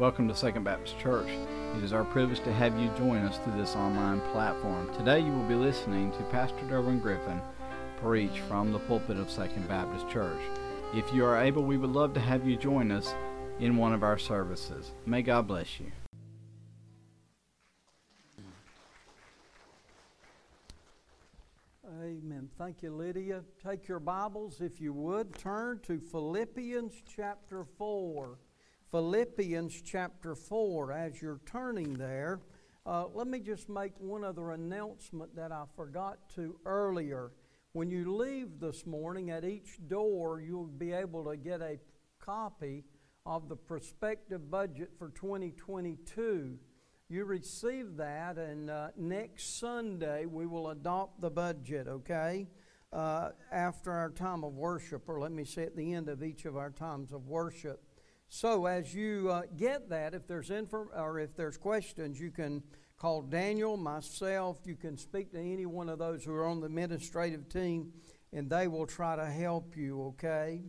Welcome 0.00 0.28
to 0.28 0.34
Second 0.34 0.64
Baptist 0.64 0.98
Church. 0.98 1.28
It 1.76 1.84
is 1.84 1.92
our 1.92 2.06
privilege 2.06 2.40
to 2.44 2.52
have 2.54 2.74
you 2.80 2.90
join 2.96 3.18
us 3.18 3.36
through 3.36 3.58
this 3.58 3.76
online 3.76 4.22
platform. 4.32 4.90
Today 4.94 5.20
you 5.20 5.30
will 5.30 5.46
be 5.46 5.54
listening 5.54 6.10
to 6.12 6.22
Pastor 6.30 6.56
Derwin 6.70 7.02
Griffin 7.02 7.38
preach 7.98 8.40
from 8.48 8.72
the 8.72 8.78
pulpit 8.78 9.18
of 9.18 9.30
Second 9.30 9.68
Baptist 9.68 10.08
Church. 10.08 10.40
If 10.94 11.12
you 11.12 11.22
are 11.26 11.36
able, 11.36 11.64
we 11.64 11.76
would 11.76 11.90
love 11.90 12.14
to 12.14 12.20
have 12.20 12.48
you 12.48 12.56
join 12.56 12.90
us 12.90 13.14
in 13.58 13.76
one 13.76 13.92
of 13.92 14.02
our 14.02 14.16
services. 14.16 14.92
May 15.04 15.20
God 15.20 15.46
bless 15.46 15.78
you. 15.78 15.92
Amen. 22.02 22.48
Thank 22.56 22.82
you, 22.82 22.90
Lydia. 22.90 23.42
Take 23.62 23.86
your 23.86 24.00
Bibles, 24.00 24.62
if 24.62 24.80
you 24.80 24.94
would, 24.94 25.34
turn 25.34 25.80
to 25.80 26.00
Philippians 26.00 27.02
chapter 27.14 27.66
4. 27.76 28.38
Philippians 28.90 29.82
chapter 29.82 30.34
4. 30.34 30.92
As 30.92 31.22
you're 31.22 31.40
turning 31.46 31.94
there, 31.94 32.40
uh, 32.84 33.04
let 33.14 33.28
me 33.28 33.38
just 33.38 33.68
make 33.68 33.92
one 33.98 34.24
other 34.24 34.50
announcement 34.50 35.36
that 35.36 35.52
I 35.52 35.64
forgot 35.76 36.18
to 36.34 36.56
earlier. 36.66 37.30
When 37.72 37.88
you 37.88 38.16
leave 38.16 38.58
this 38.58 38.86
morning, 38.86 39.30
at 39.30 39.44
each 39.44 39.78
door, 39.86 40.40
you'll 40.40 40.64
be 40.66 40.90
able 40.92 41.24
to 41.30 41.36
get 41.36 41.60
a 41.62 41.78
copy 42.20 42.82
of 43.24 43.48
the 43.48 43.54
prospective 43.54 44.50
budget 44.50 44.90
for 44.98 45.10
2022. 45.10 46.58
You 47.08 47.24
receive 47.24 47.96
that, 47.96 48.38
and 48.38 48.70
uh, 48.70 48.88
next 48.96 49.60
Sunday 49.60 50.26
we 50.26 50.46
will 50.46 50.70
adopt 50.70 51.20
the 51.20 51.30
budget, 51.30 51.86
okay? 51.86 52.48
Uh, 52.92 53.28
after 53.52 53.92
our 53.92 54.10
time 54.10 54.42
of 54.42 54.54
worship, 54.54 55.08
or 55.08 55.20
let 55.20 55.30
me 55.30 55.44
say 55.44 55.62
at 55.62 55.76
the 55.76 55.94
end 55.94 56.08
of 56.08 56.24
each 56.24 56.44
of 56.44 56.56
our 56.56 56.70
times 56.70 57.12
of 57.12 57.28
worship. 57.28 57.84
So 58.32 58.66
as 58.66 58.94
you 58.94 59.28
uh, 59.28 59.42
get 59.56 59.90
that, 59.90 60.14
if 60.14 60.28
there's 60.28 60.52
info 60.52 60.86
or 60.96 61.18
if 61.18 61.34
there's 61.34 61.56
questions, 61.56 62.20
you 62.20 62.30
can 62.30 62.62
call 62.96 63.22
Daniel, 63.22 63.76
myself. 63.76 64.58
You 64.64 64.76
can 64.76 64.96
speak 64.96 65.32
to 65.32 65.40
any 65.40 65.66
one 65.66 65.88
of 65.88 65.98
those 65.98 66.24
who 66.24 66.32
are 66.34 66.46
on 66.46 66.60
the 66.60 66.66
administrative 66.66 67.48
team, 67.48 67.92
and 68.32 68.48
they 68.48 68.68
will 68.68 68.86
try 68.86 69.16
to 69.16 69.26
help 69.26 69.76
you. 69.76 70.00
Okay. 70.10 70.62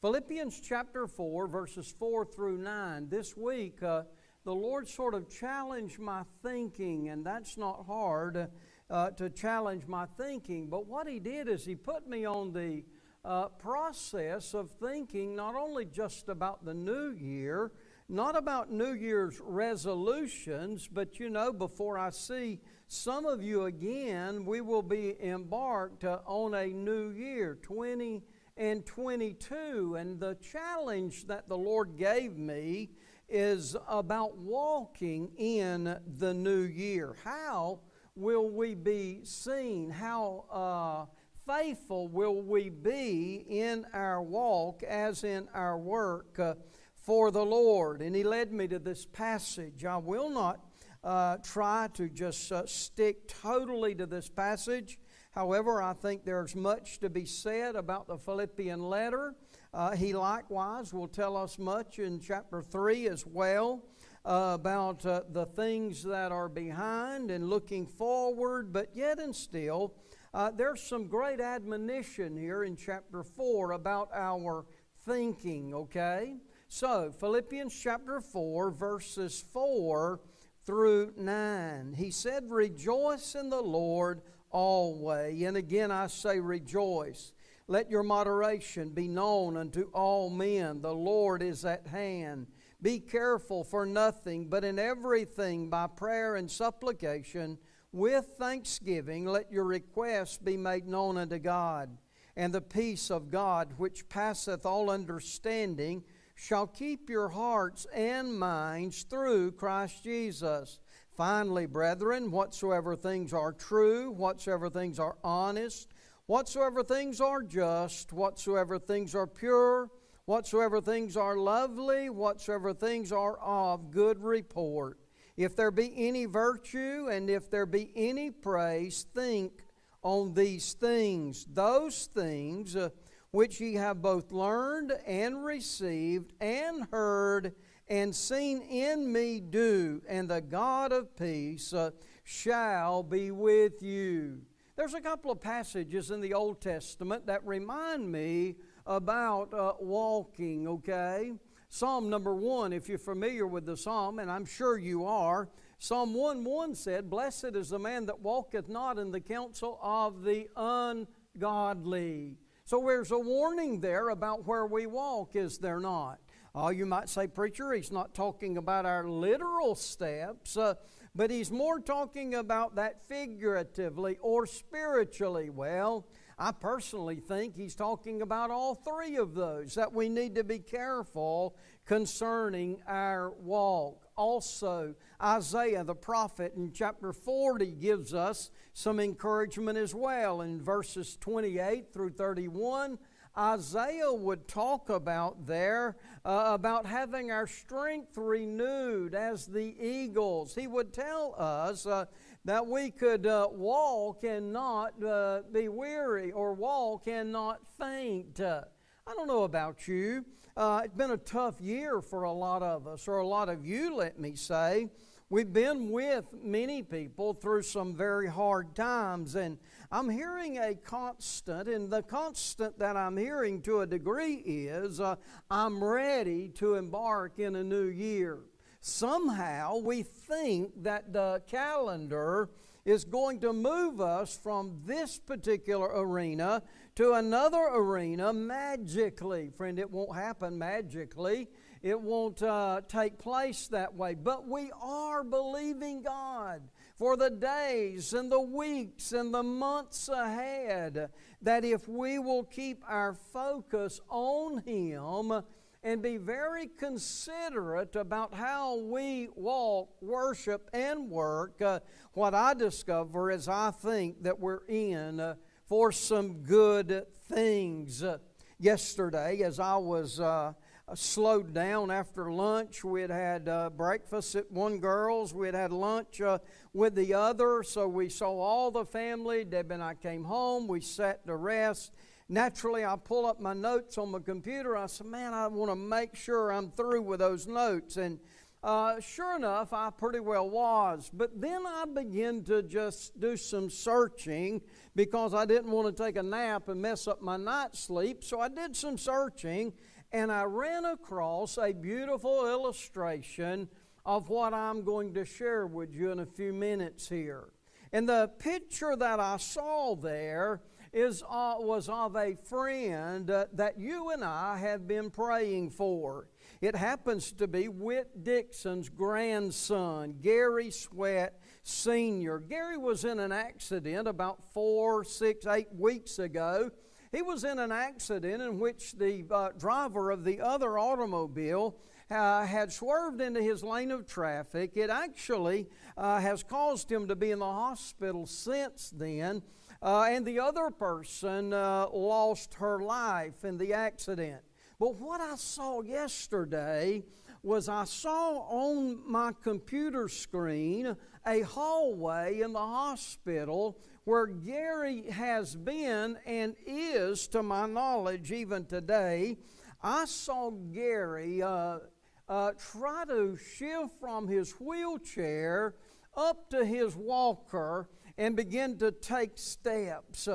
Philippians 0.00 0.60
chapter 0.60 1.06
four, 1.06 1.46
verses 1.46 1.94
four 1.96 2.24
through 2.26 2.58
nine. 2.58 3.08
This 3.08 3.36
week, 3.36 3.80
uh, 3.80 4.02
the 4.44 4.54
Lord 4.54 4.88
sort 4.88 5.14
of 5.14 5.30
challenged 5.30 6.00
my 6.00 6.24
thinking, 6.42 7.10
and 7.10 7.24
that's 7.24 7.56
not 7.56 7.86
hard. 7.86 8.50
Uh, 8.90 9.10
to 9.10 9.30
challenge 9.30 9.86
my 9.86 10.04
thinking. 10.18 10.68
But 10.68 10.86
what 10.86 11.08
he 11.08 11.18
did 11.18 11.48
is 11.48 11.64
he 11.64 11.74
put 11.74 12.06
me 12.06 12.26
on 12.26 12.52
the 12.52 12.84
uh, 13.24 13.48
process 13.48 14.54
of 14.54 14.70
thinking 14.70 15.34
not 15.34 15.54
only 15.54 15.84
just 15.84 16.28
about 16.28 16.64
the 16.64 16.74
new 16.74 17.10
year, 17.10 17.72
not 18.08 18.36
about 18.36 18.70
New 18.70 18.92
Year's 18.92 19.40
resolutions, 19.42 20.88
but 20.92 21.18
you 21.18 21.30
know, 21.30 21.52
before 21.52 21.98
I 21.98 22.10
see 22.10 22.60
some 22.86 23.24
of 23.24 23.42
you 23.42 23.64
again, 23.64 24.44
we 24.44 24.60
will 24.60 24.82
be 24.82 25.16
embarked 25.22 26.04
uh, 26.04 26.18
on 26.26 26.54
a 26.54 26.66
new 26.66 27.10
year, 27.10 27.58
20 27.62 28.22
and 28.56 28.84
22. 28.84 29.96
And 29.98 30.20
the 30.20 30.36
challenge 30.36 31.26
that 31.26 31.48
the 31.48 31.56
Lord 31.56 31.96
gave 31.96 32.36
me 32.36 32.90
is 33.28 33.74
about 33.88 34.36
walking 34.36 35.30
in 35.38 35.96
the 36.18 36.34
new 36.34 36.60
year. 36.60 37.16
How 37.24 37.80
will 38.14 38.50
we 38.50 38.74
be 38.74 39.20
seen? 39.24 39.90
How 39.90 40.44
uh, 40.50 41.06
faithful 41.46 42.08
will 42.08 42.40
we 42.40 42.68
be 42.68 43.44
in 43.48 43.86
our 43.92 44.22
walk 44.22 44.82
as 44.82 45.24
in 45.24 45.48
our 45.54 45.78
work 45.78 46.38
uh, 46.38 46.54
for 47.02 47.30
the 47.30 47.44
Lord? 47.44 48.00
And 48.00 48.14
He 48.16 48.22
led 48.22 48.52
me 48.52 48.66
to 48.68 48.78
this 48.78 49.04
passage. 49.04 49.84
I 49.84 49.96
will 49.98 50.30
not 50.30 50.60
uh, 51.02 51.36
try 51.38 51.88
to 51.94 52.08
just 52.08 52.50
uh, 52.50 52.66
stick 52.66 53.28
totally 53.28 53.94
to 53.94 54.06
this 54.06 54.28
passage. 54.28 54.98
However, 55.32 55.82
I 55.82 55.92
think 55.92 56.24
there's 56.24 56.54
much 56.54 57.00
to 57.00 57.10
be 57.10 57.26
said 57.26 57.76
about 57.76 58.06
the 58.06 58.16
Philippian 58.16 58.82
letter. 58.82 59.34
Uh, 59.72 59.96
he 59.96 60.12
likewise 60.12 60.94
will 60.94 61.08
tell 61.08 61.36
us 61.36 61.58
much 61.58 61.98
in 61.98 62.20
chapter 62.20 62.62
3 62.62 63.08
as 63.08 63.26
well. 63.26 63.82
Uh, 64.26 64.52
about 64.54 65.04
uh, 65.04 65.20
the 65.32 65.44
things 65.44 66.02
that 66.02 66.32
are 66.32 66.48
behind 66.48 67.30
and 67.30 67.50
looking 67.50 67.86
forward, 67.86 68.72
but 68.72 68.88
yet 68.94 69.18
and 69.18 69.36
still, 69.36 69.94
uh, 70.32 70.50
there's 70.50 70.82
some 70.82 71.06
great 71.08 71.40
admonition 71.40 72.34
here 72.34 72.64
in 72.64 72.74
chapter 72.74 73.22
4 73.22 73.72
about 73.72 74.08
our 74.14 74.64
thinking, 75.04 75.74
okay? 75.74 76.36
So, 76.68 77.12
Philippians 77.20 77.78
chapter 77.78 78.20
4, 78.20 78.70
verses 78.70 79.44
4 79.52 80.20
through 80.64 81.12
9. 81.16 81.94
He 81.96 82.10
said, 82.10 82.44
Rejoice 82.48 83.34
in 83.34 83.50
the 83.50 83.60
Lord 83.60 84.22
always. 84.50 85.42
And 85.42 85.56
again 85.56 85.90
I 85.90 86.06
say, 86.06 86.40
Rejoice. 86.40 87.32
Let 87.66 87.90
your 87.90 88.02
moderation 88.02 88.90
be 88.90 89.08
known 89.08 89.56
unto 89.56 89.90
all 89.92 90.30
men. 90.30 90.82
The 90.82 90.94
Lord 90.94 91.42
is 91.42 91.64
at 91.64 91.86
hand. 91.86 92.46
Be 92.82 93.00
careful 93.00 93.64
for 93.64 93.86
nothing, 93.86 94.48
but 94.48 94.64
in 94.64 94.78
everything 94.78 95.70
by 95.70 95.86
prayer 95.86 96.36
and 96.36 96.50
supplication 96.50 97.58
with 97.92 98.34
thanksgiving, 98.38 99.24
let 99.24 99.52
your 99.52 99.64
requests 99.64 100.36
be 100.36 100.56
made 100.56 100.86
known 100.86 101.16
unto 101.16 101.38
God. 101.38 101.96
And 102.36 102.52
the 102.52 102.60
peace 102.60 103.10
of 103.10 103.30
God, 103.30 103.74
which 103.76 104.08
passeth 104.08 104.66
all 104.66 104.90
understanding, 104.90 106.02
shall 106.34 106.66
keep 106.66 107.08
your 107.08 107.28
hearts 107.28 107.86
and 107.94 108.36
minds 108.38 109.04
through 109.04 109.52
Christ 109.52 110.02
Jesus. 110.02 110.80
Finally, 111.16 111.66
brethren, 111.66 112.32
whatsoever 112.32 112.96
things 112.96 113.32
are 113.32 113.52
true, 113.52 114.10
whatsoever 114.10 114.68
things 114.68 114.98
are 114.98 115.16
honest, 115.22 115.94
whatsoever 116.26 116.82
things 116.82 117.20
are 117.20 117.42
just, 117.42 118.12
whatsoever 118.12 118.80
things 118.80 119.14
are 119.14 119.28
pure, 119.28 119.88
whatsoever 120.26 120.80
things 120.80 121.16
are 121.16 121.36
lovely, 121.36 122.10
whatsoever 122.10 122.72
things 122.72 123.12
are 123.12 123.38
of 123.38 123.90
good 123.90 124.22
report 124.22 124.98
if 125.36 125.56
there 125.56 125.70
be 125.70 125.92
any 125.96 126.26
virtue 126.26 127.08
and 127.10 127.28
if 127.28 127.50
there 127.50 127.66
be 127.66 127.90
any 127.96 128.30
praise, 128.30 129.06
think 129.14 129.64
on 130.02 130.34
these 130.34 130.74
things. 130.74 131.44
Those 131.52 132.06
things 132.06 132.76
uh, 132.76 132.90
which 133.32 133.60
ye 133.60 133.74
have 133.74 134.00
both 134.00 134.30
learned 134.30 134.92
and 135.06 135.44
received 135.44 136.32
and 136.40 136.86
heard 136.92 137.54
and 137.88 138.14
seen 138.14 138.62
in 138.62 139.12
me 139.12 139.40
do, 139.40 140.00
and 140.08 140.28
the 140.28 140.40
God 140.40 140.92
of 140.92 141.16
peace 141.16 141.72
uh, 141.74 141.90
shall 142.22 143.02
be 143.02 143.30
with 143.30 143.82
you. 143.82 144.40
There's 144.76 144.94
a 144.94 145.00
couple 145.00 145.30
of 145.30 145.40
passages 145.40 146.10
in 146.10 146.20
the 146.20 146.32
Old 146.32 146.60
Testament 146.60 147.26
that 147.26 147.44
remind 147.46 148.10
me 148.10 148.56
about 148.86 149.52
uh, 149.54 149.72
walking, 149.80 150.68
okay? 150.68 151.32
Psalm 151.68 152.08
number 152.08 152.34
one, 152.34 152.72
if 152.72 152.88
you're 152.88 152.98
familiar 152.98 153.46
with 153.46 153.66
the 153.66 153.76
psalm, 153.76 154.18
and 154.18 154.30
I'm 154.30 154.44
sure 154.44 154.78
you 154.78 155.06
are, 155.06 155.48
Psalm 155.78 156.14
1 156.14 156.44
1 156.44 156.74
said, 156.74 157.10
Blessed 157.10 157.56
is 157.56 157.68
the 157.68 157.78
man 157.78 158.06
that 158.06 158.20
walketh 158.20 158.68
not 158.68 158.98
in 158.98 159.10
the 159.10 159.20
counsel 159.20 159.78
of 159.82 160.22
the 160.22 160.48
ungodly. 160.56 162.36
So 162.64 162.82
there's 162.86 163.10
a 163.10 163.18
warning 163.18 163.80
there 163.80 164.08
about 164.08 164.46
where 164.46 164.66
we 164.66 164.86
walk, 164.86 165.36
is 165.36 165.58
there 165.58 165.80
not? 165.80 166.20
Oh, 166.54 166.70
you 166.70 166.86
might 166.86 167.08
say, 167.08 167.26
Preacher, 167.26 167.72
he's 167.72 167.92
not 167.92 168.14
talking 168.14 168.56
about 168.56 168.86
our 168.86 169.06
literal 169.06 169.74
steps, 169.74 170.56
uh, 170.56 170.74
but 171.14 171.30
he's 171.30 171.50
more 171.50 171.80
talking 171.80 172.34
about 172.34 172.76
that 172.76 173.06
figuratively 173.06 174.16
or 174.22 174.46
spiritually. 174.46 175.50
Well, 175.50 176.06
I 176.38 176.52
personally 176.52 177.16
think 177.16 177.54
he's 177.54 177.74
talking 177.74 178.22
about 178.22 178.50
all 178.50 178.74
three 178.74 179.16
of 179.16 179.34
those, 179.34 179.74
that 179.74 179.92
we 179.92 180.08
need 180.08 180.34
to 180.34 180.44
be 180.44 180.58
careful 180.58 181.56
concerning 181.86 182.78
our 182.88 183.30
walk. 183.30 184.06
Also, 184.16 184.94
Isaiah 185.22 185.84
the 185.84 185.94
prophet 185.94 186.54
in 186.56 186.72
chapter 186.72 187.12
40 187.12 187.72
gives 187.72 188.14
us 188.14 188.50
some 188.72 188.98
encouragement 189.00 189.78
as 189.78 189.94
well. 189.94 190.40
In 190.40 190.60
verses 190.60 191.16
28 191.20 191.92
through 191.92 192.10
31, 192.10 192.98
Isaiah 193.36 194.12
would 194.12 194.46
talk 194.46 194.90
about 194.90 195.46
there 195.46 195.96
uh, 196.24 196.44
about 196.46 196.86
having 196.86 197.32
our 197.32 197.48
strength 197.48 198.16
renewed 198.16 199.14
as 199.14 199.46
the 199.46 199.74
eagles. 199.80 200.54
He 200.54 200.68
would 200.68 200.92
tell 200.92 201.34
us 201.36 201.84
uh, 201.84 202.06
that 202.44 202.66
we 202.66 202.90
could 202.90 203.26
uh, 203.26 203.48
walk 203.50 204.22
and 204.24 204.52
not 204.52 205.02
uh, 205.02 205.40
be 205.52 205.68
weary, 205.68 206.30
or 206.32 206.52
walk 206.52 207.06
and 207.06 207.32
not 207.32 207.60
faint. 207.78 208.38
Uh, 208.38 208.62
I 209.06 209.14
don't 209.14 209.28
know 209.28 209.44
about 209.44 209.88
you. 209.88 210.24
Uh, 210.56 210.82
it's 210.84 210.94
been 210.94 211.10
a 211.10 211.16
tough 211.16 211.60
year 211.60 212.00
for 212.00 212.24
a 212.24 212.32
lot 212.32 212.62
of 212.62 212.86
us, 212.86 213.08
or 213.08 213.18
a 213.18 213.26
lot 213.26 213.48
of 213.48 213.64
you, 213.64 213.96
let 213.96 214.18
me 214.20 214.34
say. 214.34 214.88
We've 215.30 215.52
been 215.52 215.90
with 215.90 216.26
many 216.44 216.82
people 216.82 217.32
through 217.32 217.62
some 217.62 217.96
very 217.96 218.28
hard 218.28 218.74
times, 218.74 219.34
and 219.34 219.58
I'm 219.90 220.08
hearing 220.08 220.58
a 220.58 220.74
constant, 220.74 221.66
and 221.66 221.90
the 221.90 222.02
constant 222.02 222.78
that 222.78 222.96
I'm 222.96 223.16
hearing 223.16 223.62
to 223.62 223.80
a 223.80 223.86
degree 223.86 224.34
is 224.34 225.00
uh, 225.00 225.16
I'm 225.50 225.82
ready 225.82 226.50
to 226.56 226.74
embark 226.74 227.38
in 227.38 227.56
a 227.56 227.64
new 227.64 227.86
year. 227.86 228.40
Somehow 228.86 229.78
we 229.78 230.02
think 230.02 230.82
that 230.82 231.10
the 231.10 231.40
calendar 231.46 232.50
is 232.84 233.06
going 233.06 233.40
to 233.40 233.54
move 233.54 233.98
us 233.98 234.36
from 234.36 234.82
this 234.84 235.18
particular 235.18 235.88
arena 235.88 236.62
to 236.96 237.14
another 237.14 237.66
arena 237.72 238.30
magically. 238.34 239.50
Friend, 239.56 239.78
it 239.78 239.90
won't 239.90 240.14
happen 240.14 240.58
magically. 240.58 241.48
It 241.80 241.98
won't 241.98 242.42
uh, 242.42 242.82
take 242.86 243.18
place 243.18 243.68
that 243.68 243.94
way. 243.94 244.16
But 244.16 244.46
we 244.46 244.70
are 244.78 245.24
believing 245.24 246.02
God 246.02 246.60
for 246.98 247.16
the 247.16 247.30
days 247.30 248.12
and 248.12 248.30
the 248.30 248.42
weeks 248.42 249.12
and 249.12 249.32
the 249.32 249.42
months 249.42 250.10
ahead 250.10 251.08
that 251.40 251.64
if 251.64 251.88
we 251.88 252.18
will 252.18 252.44
keep 252.44 252.84
our 252.86 253.14
focus 253.14 254.02
on 254.10 254.58
Him, 254.58 255.42
and 255.84 256.00
be 256.00 256.16
very 256.16 256.66
considerate 256.66 257.94
about 257.94 258.32
how 258.32 258.78
we 258.78 259.28
walk, 259.36 259.90
worship, 260.00 260.70
and 260.72 261.10
work, 261.10 261.60
uh, 261.60 261.80
what 262.14 262.34
I 262.34 262.54
discover 262.54 263.30
is 263.30 263.48
I 263.48 263.70
think 263.70 264.22
that 264.22 264.40
we're 264.40 264.64
in 264.66 265.20
uh, 265.20 265.34
for 265.68 265.92
some 265.92 266.38
good 266.38 267.04
things. 267.28 268.02
Uh, 268.02 268.16
yesterday, 268.58 269.42
as 269.42 269.60
I 269.60 269.76
was 269.76 270.20
uh, 270.20 270.54
slowed 270.94 271.52
down 271.52 271.90
after 271.90 272.32
lunch, 272.32 272.82
we 272.82 273.02
had 273.02 273.10
had 273.10 273.46
uh, 273.46 273.68
breakfast 273.68 274.36
at 274.36 274.50
one 274.50 274.78
girl's, 274.78 275.34
we 275.34 275.46
had 275.46 275.54
had 275.54 275.70
lunch 275.70 276.18
uh, 276.22 276.38
with 276.72 276.94
the 276.94 277.12
other, 277.12 277.62
so 277.62 277.86
we 277.86 278.08
saw 278.08 278.30
all 278.30 278.70
the 278.70 278.86
family. 278.86 279.44
Deb 279.44 279.70
and 279.70 279.82
I 279.82 279.94
came 279.94 280.24
home, 280.24 280.66
we 280.66 280.80
sat 280.80 281.26
to 281.26 281.36
rest 281.36 281.92
naturally 282.28 282.84
I 282.84 282.96
pull 282.96 283.26
up 283.26 283.40
my 283.40 283.54
notes 283.54 283.98
on 283.98 284.10
my 284.10 284.20
computer. 284.20 284.76
I 284.76 284.86
said, 284.86 285.06
man, 285.06 285.34
I 285.34 285.46
want 285.48 285.70
to 285.70 285.76
make 285.76 286.14
sure 286.14 286.52
I'm 286.52 286.70
through 286.70 287.02
with 287.02 287.20
those 287.20 287.46
notes. 287.46 287.96
And 287.96 288.18
uh, 288.62 288.98
sure 288.98 289.36
enough, 289.36 289.72
I 289.74 289.90
pretty 289.90 290.20
well 290.20 290.48
was. 290.48 291.10
But 291.12 291.40
then 291.40 291.66
I 291.66 291.84
began 291.84 292.42
to 292.44 292.62
just 292.62 293.20
do 293.20 293.36
some 293.36 293.68
searching 293.68 294.62
because 294.96 295.34
I 295.34 295.44
didn't 295.44 295.70
want 295.70 295.94
to 295.94 296.02
take 296.02 296.16
a 296.16 296.22
nap 296.22 296.68
and 296.68 296.80
mess 296.80 297.06
up 297.06 297.20
my 297.20 297.36
night 297.36 297.76
sleep. 297.76 298.24
So 298.24 298.40
I 298.40 298.48
did 298.48 298.74
some 298.74 298.96
searching 298.96 299.74
and 300.12 300.32
I 300.32 300.44
ran 300.44 300.84
across 300.84 301.58
a 301.58 301.72
beautiful 301.72 302.46
illustration 302.46 303.68
of 304.06 304.28
what 304.28 304.54
I'm 304.54 304.82
going 304.82 305.12
to 305.14 305.24
share 305.24 305.66
with 305.66 305.92
you 305.94 306.12
in 306.12 306.20
a 306.20 306.26
few 306.26 306.52
minutes 306.52 307.08
here. 307.08 307.48
And 307.92 308.08
the 308.08 308.30
picture 308.38 308.96
that 308.96 309.20
I 309.20 309.36
saw 309.36 309.94
there 309.94 310.62
is, 310.94 311.22
uh, 311.28 311.56
was 311.58 311.88
of 311.88 312.16
a 312.16 312.36
friend 312.44 313.30
uh, 313.30 313.46
that 313.52 313.78
you 313.78 314.10
and 314.10 314.24
I 314.24 314.56
have 314.58 314.86
been 314.86 315.10
praying 315.10 315.70
for. 315.70 316.28
It 316.60 316.76
happens 316.76 317.32
to 317.32 317.48
be 317.48 317.68
Whit 317.68 318.22
Dixon's 318.22 318.88
grandson, 318.88 320.16
Gary 320.22 320.70
Sweat 320.70 321.40
Sr. 321.64 322.40
Gary 322.40 322.76
was 322.76 323.04
in 323.04 323.18
an 323.18 323.32
accident 323.32 324.06
about 324.06 324.52
four, 324.52 325.02
six, 325.02 325.46
eight 325.46 325.74
weeks 325.74 326.18
ago. 326.18 326.70
He 327.10 327.22
was 327.22 327.42
in 327.42 327.58
an 327.58 327.72
accident 327.72 328.42
in 328.42 328.58
which 328.58 328.92
the 328.92 329.24
uh, 329.30 329.48
driver 329.58 330.10
of 330.10 330.24
the 330.24 330.42
other 330.42 330.78
automobile 330.78 331.76
uh, 332.10 332.44
had 332.44 332.70
swerved 332.70 333.22
into 333.22 333.42
his 333.42 333.64
lane 333.64 333.90
of 333.90 334.06
traffic. 334.06 334.72
It 334.74 334.90
actually 334.90 335.66
uh, 335.96 336.20
has 336.20 336.42
caused 336.42 336.92
him 336.92 337.08
to 337.08 337.16
be 337.16 337.30
in 337.30 337.38
the 337.38 337.44
hospital 337.46 338.26
since 338.26 338.90
then. 338.94 339.42
Uh, 339.84 340.06
and 340.08 340.24
the 340.24 340.40
other 340.40 340.70
person 340.70 341.52
uh, 341.52 341.86
lost 341.92 342.54
her 342.54 342.80
life 342.80 343.44
in 343.44 343.58
the 343.58 343.74
accident. 343.74 344.40
But 344.80 344.94
what 344.94 345.20
I 345.20 345.36
saw 345.36 345.82
yesterday 345.82 347.04
was 347.42 347.68
I 347.68 347.84
saw 347.84 348.38
on 348.48 348.98
my 349.06 349.32
computer 349.42 350.08
screen 350.08 350.96
a 351.26 351.42
hallway 351.42 352.40
in 352.40 352.54
the 352.54 352.58
hospital 352.58 353.78
where 354.04 354.26
Gary 354.26 355.10
has 355.10 355.54
been 355.54 356.16
and 356.24 356.56
is, 356.66 357.28
to 357.28 357.42
my 357.42 357.66
knowledge, 357.66 358.32
even 358.32 358.64
today. 358.64 359.36
I 359.82 360.06
saw 360.06 360.50
Gary 360.50 361.42
uh, 361.42 361.80
uh, 362.26 362.52
try 362.72 363.04
to 363.08 363.36
shift 363.36 364.00
from 364.00 364.28
his 364.28 364.52
wheelchair 364.52 365.74
up 366.16 366.48
to 366.50 366.64
his 366.64 366.96
walker 366.96 367.90
and 368.16 368.36
begin 368.36 368.78
to 368.78 368.92
take 368.92 369.32
steps. 369.36 370.28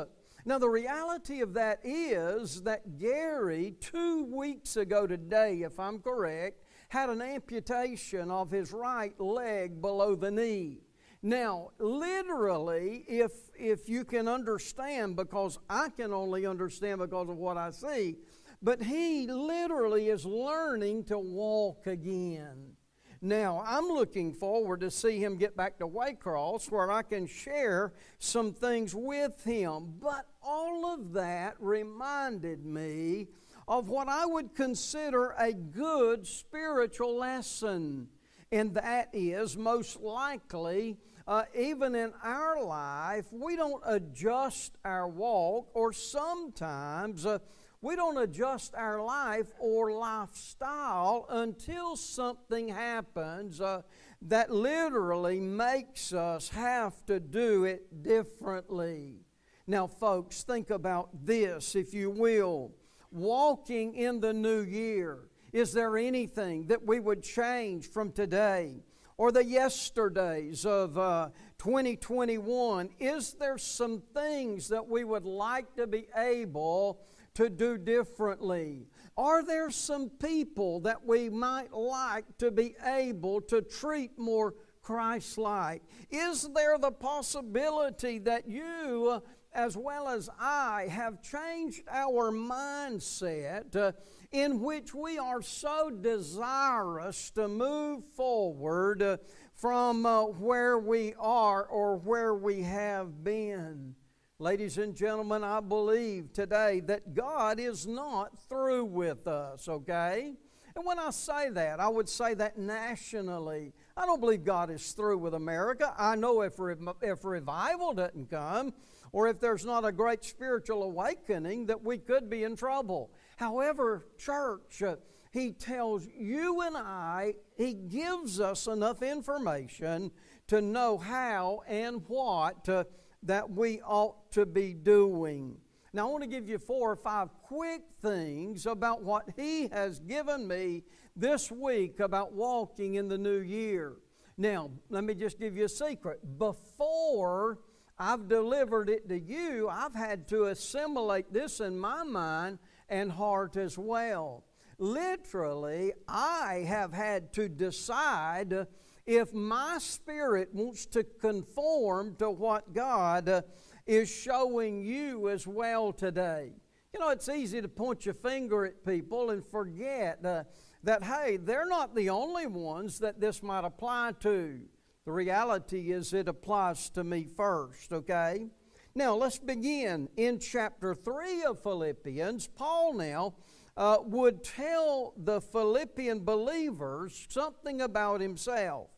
Now, 0.45 0.57
the 0.57 0.69
reality 0.69 1.41
of 1.41 1.53
that 1.53 1.79
is 1.83 2.61
that 2.63 2.97
Gary, 2.97 3.75
two 3.79 4.25
weeks 4.25 4.77
ago 4.77 5.05
today, 5.05 5.61
if 5.61 5.79
I'm 5.79 5.99
correct, 5.99 6.63
had 6.89 7.09
an 7.09 7.21
amputation 7.21 8.31
of 8.31 8.49
his 8.49 8.71
right 8.71 9.19
leg 9.19 9.81
below 9.81 10.15
the 10.15 10.31
knee. 10.31 10.79
Now, 11.21 11.71
literally, 11.77 13.03
if, 13.07 13.31
if 13.57 13.89
you 13.89 14.05
can 14.05 14.27
understand, 14.27 15.17
because 15.17 15.59
I 15.69 15.89
can 15.89 16.13
only 16.13 16.45
understand 16.45 16.99
because 16.99 17.29
of 17.29 17.37
what 17.37 17.57
I 17.57 17.71
see, 17.71 18.15
but 18.61 18.81
he 18.81 19.27
literally 19.27 20.07
is 20.07 20.25
learning 20.25 21.05
to 21.05 21.19
walk 21.19 21.87
again. 21.87 22.73
Now, 23.21 23.61
I'm 23.65 23.87
looking 23.87 24.33
forward 24.33 24.79
to 24.79 24.89
see 24.89 25.21
him 25.21 25.35
get 25.35 25.57
back 25.57 25.77
to 25.79 25.87
Waycross 25.87 26.71
where 26.71 26.89
I 26.89 27.01
can 27.01 27.27
share 27.27 27.91
some 28.17 28.53
things 28.53 28.95
with 28.95 29.43
him. 29.43 29.95
But 29.99 30.25
all 30.41 30.85
of 30.93 31.11
that 31.13 31.55
reminded 31.59 32.65
me 32.65 33.27
of 33.67 33.89
what 33.89 34.07
I 34.07 34.25
would 34.25 34.55
consider 34.55 35.35
a 35.37 35.51
good 35.51 36.25
spiritual 36.27 37.17
lesson. 37.17 38.07
And 38.53 38.73
that 38.75 39.09
is 39.11 39.57
most 39.57 39.99
likely, 39.99 40.97
uh, 41.27 41.43
even 41.53 41.95
in 41.95 42.13
our 42.23 42.63
life, 42.63 43.25
we 43.31 43.57
don't 43.57 43.83
adjust 43.85 44.77
our 44.85 45.07
walk, 45.09 45.69
or 45.73 45.91
sometimes 45.91 47.25
uh, 47.25 47.39
we 47.81 47.95
don't 47.95 48.17
adjust 48.17 48.75
our 48.75 49.01
life 49.03 49.47
or 49.57 49.91
lifestyle 49.91 51.25
until 51.29 51.95
something 51.95 52.67
happens 52.67 53.61
uh, 53.61 53.81
that 54.21 54.51
literally 54.51 55.39
makes 55.39 56.11
us 56.11 56.49
have 56.49 57.05
to 57.05 57.19
do 57.19 57.63
it 57.63 58.03
differently. 58.03 59.21
Now, 59.65 59.87
folks, 59.87 60.43
think 60.43 60.71
about 60.71 61.25
this, 61.25 61.75
if 61.75 61.93
you 61.93 62.09
will. 62.09 62.73
Walking 63.11 63.95
in 63.95 64.19
the 64.19 64.33
new 64.33 64.61
year, 64.61 65.29
is 65.53 65.71
there 65.71 65.97
anything 65.97 66.67
that 66.67 66.85
we 66.85 66.99
would 66.99 67.23
change 67.23 67.89
from 67.89 68.11
today 68.11 68.83
or 69.17 69.31
the 69.31 69.45
yesterdays 69.45 70.65
of 70.65 70.97
uh, 70.97 71.29
2021? 71.59 72.89
Is 72.99 73.33
there 73.33 73.57
some 73.57 74.03
things 74.13 74.67
that 74.67 74.87
we 74.87 75.05
would 75.05 75.25
like 75.25 75.75
to 75.77 75.87
be 75.87 76.07
able 76.15 76.99
to 77.39 77.49
do 77.49 77.77
differently? 77.77 78.85
Are 79.15 79.41
there 79.45 79.71
some 79.71 80.09
people 80.09 80.81
that 80.81 81.05
we 81.05 81.29
might 81.29 81.71
like 81.71 82.25
to 82.39 82.51
be 82.51 82.75
able 82.85 83.39
to 83.43 83.61
treat 83.61 84.19
more 84.19 84.55
Christ 84.81 85.37
like? 85.37 85.81
Is 86.11 86.49
there 86.53 86.77
the 86.77 86.91
possibility 86.91 88.19
that 88.19 88.49
you, 88.49 89.23
as 89.53 89.77
well 89.77 90.09
as 90.09 90.29
I, 90.37 90.87
have 90.89 91.21
changed 91.21 91.83
our 91.89 92.29
mindset 92.29 93.73
uh, 93.73 93.93
in 94.33 94.59
which 94.59 94.93
we 94.93 95.17
are 95.17 95.41
so 95.41 95.89
desirous 95.89 97.31
to 97.31 97.47
move 97.47 98.03
forward 98.17 99.01
uh, 99.01 99.15
from 99.55 100.05
uh, 100.05 100.23
where 100.23 100.77
we 100.77 101.13
are 101.17 101.63
or 101.63 101.95
where 101.99 102.35
we 102.35 102.63
have 102.63 103.23
been? 103.23 103.95
Ladies 104.41 104.77
and 104.77 104.95
gentlemen, 104.95 105.43
I 105.43 105.59
believe 105.59 106.31
today 106.31 106.79
that 106.85 107.13
God 107.13 107.59
is 107.59 107.85
not 107.85 108.39
through 108.47 108.85
with 108.85 109.27
us, 109.27 109.67
okay? 109.67 110.33
And 110.77 110.85
when 110.85 110.97
I 110.97 111.09
say 111.09 111.49
that, 111.49 111.81
I 111.81 111.89
would 111.89 112.07
say 112.07 112.35
that 112.35 112.57
nationally. 112.57 113.73
I 113.97 114.05
don't 114.05 114.21
believe 114.21 114.45
God 114.45 114.71
is 114.71 114.93
through 114.93 115.17
with 115.17 115.33
America. 115.33 115.93
I 115.97 116.15
know 116.15 116.39
if, 116.43 116.53
if 117.01 117.25
revival 117.25 117.93
doesn't 117.93 118.29
come, 118.31 118.71
or 119.11 119.27
if 119.27 119.41
there's 119.41 119.65
not 119.65 119.83
a 119.83 119.91
great 119.91 120.23
spiritual 120.23 120.83
awakening, 120.83 121.65
that 121.65 121.83
we 121.83 121.97
could 121.97 122.29
be 122.29 122.45
in 122.45 122.55
trouble. 122.55 123.11
However, 123.35 124.05
church, 124.17 124.81
uh, 124.81 124.95
He 125.33 125.51
tells 125.51 126.07
you 126.17 126.61
and 126.61 126.77
I, 126.77 127.33
He 127.57 127.73
gives 127.73 128.39
us 128.39 128.67
enough 128.67 129.03
information 129.03 130.11
to 130.47 130.61
know 130.61 130.97
how 130.97 131.61
and 131.67 132.03
what 132.07 132.63
to 132.63 132.87
that 133.23 133.49
we 133.49 133.81
ought 133.81 134.31
to 134.31 134.45
be 134.45 134.73
doing. 134.73 135.57
Now, 135.91 136.07
I 136.07 136.11
want 136.11 136.23
to 136.23 136.29
give 136.29 136.47
you 136.47 136.57
four 136.57 136.91
or 136.91 136.95
five 136.95 137.29
quick 137.43 137.81
things 138.01 138.65
about 138.65 139.03
what 139.03 139.25
He 139.35 139.67
has 139.69 139.99
given 139.99 140.47
me 140.47 140.83
this 141.15 141.51
week 141.51 141.99
about 141.99 142.33
walking 142.33 142.95
in 142.95 143.07
the 143.07 143.17
new 143.17 143.39
year. 143.39 143.95
Now, 144.37 144.71
let 144.89 145.03
me 145.03 145.15
just 145.15 145.39
give 145.39 145.57
you 145.57 145.65
a 145.65 145.69
secret. 145.69 146.37
Before 146.37 147.59
I've 147.97 148.29
delivered 148.29 148.89
it 148.89 149.09
to 149.09 149.19
you, 149.19 149.67
I've 149.67 149.95
had 149.95 150.27
to 150.29 150.45
assimilate 150.45 151.33
this 151.33 151.59
in 151.59 151.77
my 151.77 152.03
mind 152.03 152.59
and 152.87 153.11
heart 153.11 153.57
as 153.57 153.77
well. 153.77 154.45
literally, 154.77 155.91
I 156.07 156.63
have 156.65 156.93
had 156.93 157.33
to 157.33 157.49
decide 157.49 158.65
if 159.09 159.33
my 159.33 159.79
spirit 159.79 160.53
wants 160.53 160.85
to 160.85 161.03
conform 161.03 162.15
to 162.17 162.29
what 162.29 162.75
God 162.75 163.43
is 163.87 164.07
showing 164.07 164.83
you 164.83 165.29
as 165.29 165.47
well 165.47 165.91
today. 165.91 166.51
You 166.93 166.99
know, 166.99 167.09
it's 167.09 167.27
easy 167.27 167.59
to 167.59 167.67
point 167.67 168.05
your 168.05 168.13
finger 168.13 168.65
at 168.65 168.85
people 168.85 169.31
and 169.31 169.43
forget 169.43 170.23
uh, 170.23 170.43
that, 170.83 171.03
hey, 171.03 171.37
they're 171.37 171.65
not 171.65 171.95
the 171.95 172.11
only 172.11 172.45
ones 172.45 172.99
that 172.99 173.19
this 173.19 173.41
might 173.41 173.65
apply 173.65 174.13
to. 174.19 174.59
The 175.05 175.11
reality 175.11 175.91
is, 175.91 176.13
it 176.13 176.27
applies 176.27 176.91
to 176.91 177.03
me 177.03 177.25
first, 177.35 177.91
okay? 177.91 178.45
Now, 178.93 179.15
let's 179.15 179.39
begin 179.39 180.07
in 180.17 180.37
chapter 180.37 180.93
3 180.93 181.45
of 181.45 181.63
Philippians. 181.63 182.45
Paul 182.45 182.93
now 182.93 183.33
uh, 183.75 183.97
would 184.03 184.43
tell 184.43 185.15
the 185.17 185.41
Philippian 185.41 186.19
believers 186.19 187.25
something 187.27 187.81
about 187.81 188.21
himself. 188.21 188.91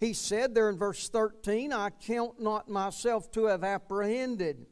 He 0.00 0.14
said 0.14 0.54
there 0.54 0.70
in 0.70 0.78
verse 0.78 1.10
13, 1.10 1.74
I 1.74 1.90
count 1.90 2.40
not 2.40 2.70
myself 2.70 3.30
to 3.32 3.44
have 3.44 3.62
apprehended, 3.62 4.64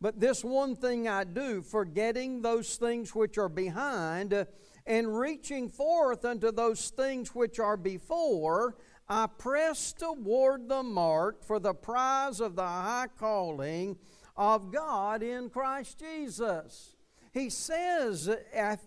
but 0.00 0.20
this 0.20 0.44
one 0.44 0.76
thing 0.76 1.08
I 1.08 1.24
do, 1.24 1.60
forgetting 1.60 2.40
those 2.40 2.76
things 2.76 3.12
which 3.12 3.36
are 3.36 3.48
behind, 3.48 4.32
uh, 4.32 4.44
and 4.86 5.18
reaching 5.18 5.68
forth 5.68 6.24
unto 6.24 6.52
those 6.52 6.90
things 6.90 7.34
which 7.34 7.58
are 7.58 7.76
before, 7.76 8.76
I 9.08 9.26
press 9.26 9.92
toward 9.92 10.68
the 10.68 10.84
mark 10.84 11.42
for 11.42 11.58
the 11.58 11.74
prize 11.74 12.38
of 12.38 12.54
the 12.54 12.62
high 12.62 13.08
calling 13.18 13.96
of 14.36 14.70
God 14.70 15.20
in 15.22 15.50
Christ 15.50 15.98
Jesus. 15.98 16.94
He 17.32 17.50
says, 17.50 18.30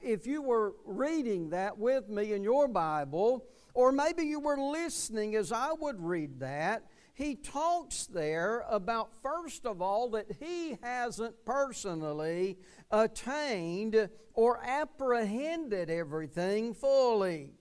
if 0.02 0.26
you 0.26 0.42
were 0.42 0.74
reading 0.86 1.50
that 1.50 1.78
with 1.78 2.08
me 2.08 2.34
in 2.34 2.44
your 2.44 2.68
Bible, 2.68 3.46
or 3.74 3.92
maybe 3.92 4.24
you 4.24 4.40
were 4.40 4.58
listening 4.58 5.36
as 5.36 5.52
I 5.52 5.74
would 5.74 6.00
read 6.00 6.40
that, 6.40 6.86
he 7.14 7.36
talks 7.36 8.06
there 8.06 8.64
about, 8.70 9.12
first 9.22 9.66
of 9.66 9.82
all, 9.82 10.12
that 10.12 10.28
he 10.40 10.78
hasn't 10.82 11.44
personally 11.44 12.58
attained 12.92 14.10
or 14.34 14.64
apprehended 14.64 15.90
everything 15.90 16.74
fully. 16.74 17.52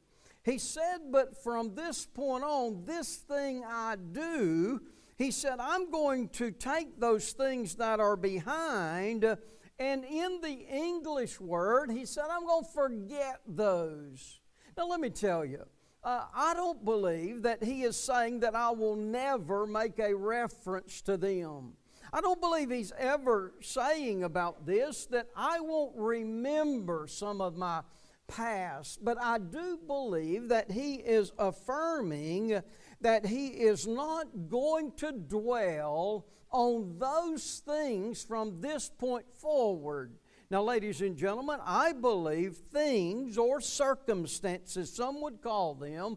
He 0.45 0.59
said, 0.59 1.11
But 1.11 1.43
from 1.43 1.75
this 1.75 2.07
point 2.07 2.45
on, 2.45 2.85
this 2.85 3.17
thing 3.17 3.65
I 3.67 3.97
do, 3.97 4.81
he 5.17 5.33
said, 5.33 5.57
I'm 5.59 5.91
going 5.91 6.29
to 6.31 6.53
take 6.53 6.97
those 7.01 7.33
things 7.33 7.75
that 7.75 7.99
are 7.99 8.17
behind, 8.17 9.25
and 9.81 10.05
in 10.05 10.41
the 10.41 10.67
English 10.71 11.41
word, 11.41 11.91
he 11.91 12.07
said, 12.07 12.27
I'm 12.31 12.47
going 12.47 12.65
to 12.65 12.71
forget 12.71 13.41
those. 13.47 14.39
Now, 14.77 14.87
let 14.87 15.01
me 15.01 15.11
tell 15.11 15.45
you, 15.45 15.65
uh, 16.09 16.25
I 16.35 16.55
don't 16.55 16.83
believe 16.87 17.43
that 17.43 17.63
he 17.63 17.83
is 17.83 17.95
saying 17.95 18.41
that 18.41 18.55
I 18.55 18.71
will 18.71 18.97
never 18.97 19.67
make 19.67 19.99
a 19.99 20.15
reference 20.15 21.03
to 21.03 21.19
them. 21.19 21.75
I 22.11 22.23
don't 22.23 22.41
believe 22.41 22.71
he's 22.71 22.95
ever 22.99 23.53
saying 23.61 24.25
about 24.25 24.65
this 24.65 25.05
that 25.07 25.27
I 25.37 25.61
won't 25.61 25.95
remember 25.95 27.09
some 27.09 27.43
of 27.43 27.59
my 27.59 27.83
past, 28.27 29.05
but 29.05 29.19
I 29.21 29.37
do 29.37 29.79
believe 29.87 30.49
that 30.49 30.71
he 30.71 30.95
is 30.95 31.33
affirming 31.39 32.63
that 33.03 33.27
he 33.27 33.49
is 33.49 33.87
not 33.87 34.49
going 34.49 34.93
to 34.97 35.13
dwell 35.13 36.25
on 36.51 36.99
those 36.99 37.63
things 37.67 38.25
from 38.25 38.63
this 38.63 38.89
point 38.89 39.27
forward. 39.35 40.17
Now, 40.51 40.63
ladies 40.63 41.03
and 41.03 41.15
gentlemen, 41.15 41.61
I 41.63 41.93
believe 41.93 42.57
things 42.57 43.37
or 43.37 43.61
circumstances, 43.61 44.91
some 44.91 45.21
would 45.21 45.43
call 45.43 45.75
them, 45.75 46.17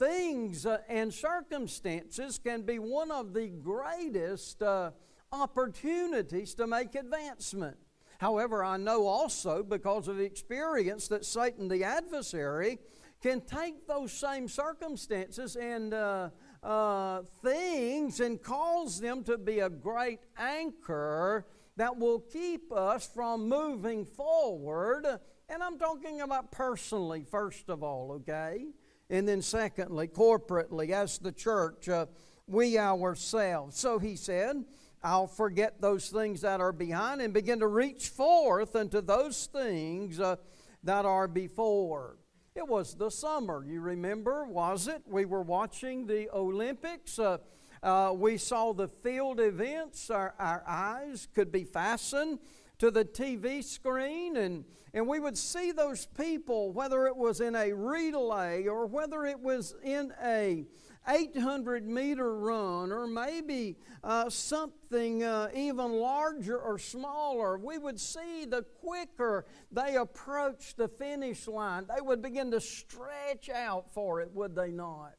things 0.00 0.66
uh, 0.66 0.78
and 0.88 1.14
circumstances 1.14 2.40
can 2.42 2.62
be 2.62 2.80
one 2.80 3.12
of 3.12 3.32
the 3.32 3.46
greatest 3.46 4.64
uh, 4.64 4.90
opportunities 5.30 6.54
to 6.54 6.66
make 6.66 6.96
advancement. 6.96 7.76
However, 8.18 8.64
I 8.64 8.78
know 8.78 9.06
also 9.06 9.62
because 9.62 10.08
of 10.08 10.18
experience 10.18 11.06
that 11.06 11.24
Satan, 11.24 11.68
the 11.68 11.84
adversary, 11.84 12.80
can 13.22 13.40
take 13.42 13.86
those 13.86 14.10
same 14.10 14.48
circumstances 14.48 15.54
and 15.54 15.94
uh, 15.94 16.30
uh, 16.64 17.22
things 17.44 18.18
and 18.18 18.42
cause 18.42 19.00
them 19.00 19.22
to 19.22 19.38
be 19.38 19.60
a 19.60 19.70
great 19.70 20.18
anchor 20.36 21.46
that 21.78 21.96
will 21.96 22.18
keep 22.18 22.72
us 22.72 23.08
from 23.14 23.48
moving 23.48 24.04
forward. 24.04 25.06
And 25.48 25.62
I'm 25.62 25.78
talking 25.78 26.20
about 26.20 26.50
personally, 26.50 27.24
first 27.30 27.68
of 27.68 27.84
all, 27.84 28.12
okay? 28.12 28.66
And 29.08 29.26
then, 29.26 29.40
secondly, 29.40 30.08
corporately, 30.08 30.90
as 30.90 31.18
the 31.18 31.30
church, 31.30 31.88
uh, 31.88 32.06
we 32.48 32.78
ourselves. 32.78 33.78
So 33.78 34.00
he 34.00 34.16
said, 34.16 34.64
I'll 35.04 35.28
forget 35.28 35.80
those 35.80 36.08
things 36.08 36.40
that 36.40 36.60
are 36.60 36.72
behind 36.72 37.22
and 37.22 37.32
begin 37.32 37.60
to 37.60 37.68
reach 37.68 38.08
forth 38.08 38.74
into 38.74 39.00
those 39.00 39.46
things 39.46 40.18
uh, 40.18 40.34
that 40.82 41.04
are 41.04 41.28
before. 41.28 42.18
It 42.56 42.66
was 42.66 42.94
the 42.94 43.10
summer, 43.10 43.64
you 43.64 43.80
remember, 43.80 44.44
was 44.46 44.88
it? 44.88 45.02
We 45.06 45.26
were 45.26 45.42
watching 45.42 46.06
the 46.06 46.28
Olympics. 46.34 47.20
Uh, 47.20 47.38
uh, 47.82 48.12
we 48.14 48.36
saw 48.36 48.72
the 48.72 48.88
field 48.88 49.40
events. 49.40 50.10
Our, 50.10 50.34
our 50.38 50.62
eyes 50.66 51.28
could 51.34 51.52
be 51.52 51.64
fastened 51.64 52.38
to 52.78 52.90
the 52.90 53.04
TV 53.04 53.62
screen, 53.62 54.36
and, 54.36 54.64
and 54.94 55.06
we 55.06 55.20
would 55.20 55.36
see 55.36 55.72
those 55.72 56.06
people, 56.06 56.72
whether 56.72 57.06
it 57.06 57.16
was 57.16 57.40
in 57.40 57.54
a 57.54 57.72
relay 57.72 58.66
or 58.66 58.86
whether 58.86 59.24
it 59.24 59.40
was 59.40 59.74
in 59.82 60.12
a 60.22 60.64
800 61.08 61.88
meter 61.88 62.36
run 62.36 62.92
or 62.92 63.06
maybe 63.06 63.76
uh, 64.04 64.28
something 64.28 65.24
uh, 65.24 65.48
even 65.54 65.92
larger 65.92 66.58
or 66.58 66.78
smaller, 66.78 67.56
we 67.58 67.78
would 67.78 67.98
see 67.98 68.44
the 68.44 68.62
quicker 68.80 69.46
they 69.72 69.96
approached 69.96 70.76
the 70.76 70.88
finish 70.88 71.48
line, 71.48 71.86
they 71.94 72.00
would 72.00 72.20
begin 72.20 72.50
to 72.50 72.60
stretch 72.60 73.48
out 73.48 73.90
for 73.92 74.20
it, 74.20 74.30
would 74.34 74.54
they 74.54 74.70
not? 74.70 75.14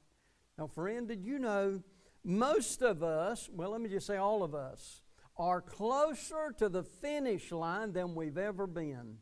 Now, 0.58 0.68
friend, 0.68 1.08
did 1.08 1.26
you 1.26 1.40
know 1.40 1.82
most 2.24 2.82
of 2.82 3.04
us, 3.04 3.50
well, 3.52 3.72
let 3.72 3.82
me 3.82 3.90
just 3.90 4.08
say 4.08 4.18
all 4.18 4.44
of 4.44 4.54
us, 4.54 5.02
are 5.38 5.62
closer 5.62 6.54
to 6.58 6.68
the 6.68 6.84
finish 6.84 7.52
line 7.52 7.94
than 7.94 8.14
we've 8.14 8.38
ever 8.38 8.68
been. 8.68 9.18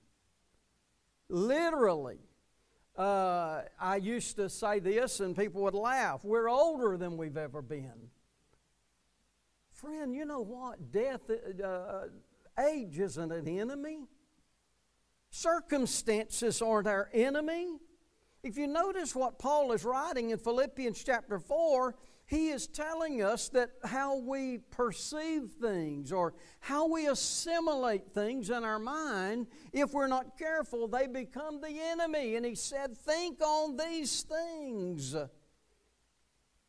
Literally. 1.29 2.17
Uh, 2.97 3.61
I 3.79 3.97
used 3.97 4.37
to 4.37 4.49
say 4.49 4.79
this 4.79 5.19
and 5.19 5.37
people 5.37 5.61
would 5.61 5.75
laugh. 5.75 6.23
We're 6.23 6.49
older 6.49 6.97
than 6.97 7.17
we've 7.17 7.37
ever 7.37 7.61
been. 7.61 8.09
Friend, 9.71 10.15
you 10.15 10.25
know 10.25 10.41
what? 10.41 10.91
Death, 10.91 11.29
uh, 11.29 11.63
uh 11.67 12.07
age 12.67 12.97
isn't 12.97 13.31
an 13.31 13.47
enemy. 13.47 13.99
Circumstances 15.29 16.61
aren't 16.63 16.87
our 16.87 17.09
enemy. 17.13 17.77
If 18.41 18.57
you 18.57 18.65
notice 18.65 19.15
what 19.15 19.37
Paul 19.37 19.73
is 19.73 19.85
writing 19.85 20.31
in 20.31 20.39
Philippians 20.39 21.03
chapter 21.03 21.37
4, 21.37 21.95
he 22.27 22.49
is 22.49 22.67
telling 22.67 23.23
us 23.23 23.47
that 23.49 23.69
how 23.85 24.17
we 24.17 24.57
perceive 24.69 25.51
things 25.61 26.11
or 26.11 26.33
how 26.59 26.85
we 26.85 27.07
assimilate 27.07 28.13
things 28.13 28.49
in 28.49 28.65
our 28.65 28.79
mind, 28.79 29.47
if 29.71 29.93
we're 29.93 30.07
not 30.07 30.37
careful, 30.37 30.89
they 30.89 31.07
become 31.07 31.61
the 31.61 31.79
enemy. 31.79 32.35
And 32.35 32.45
he 32.45 32.53
said, 32.53 32.97
Think 32.97 33.41
on 33.41 33.77
these 33.77 34.23
things. 34.23 35.15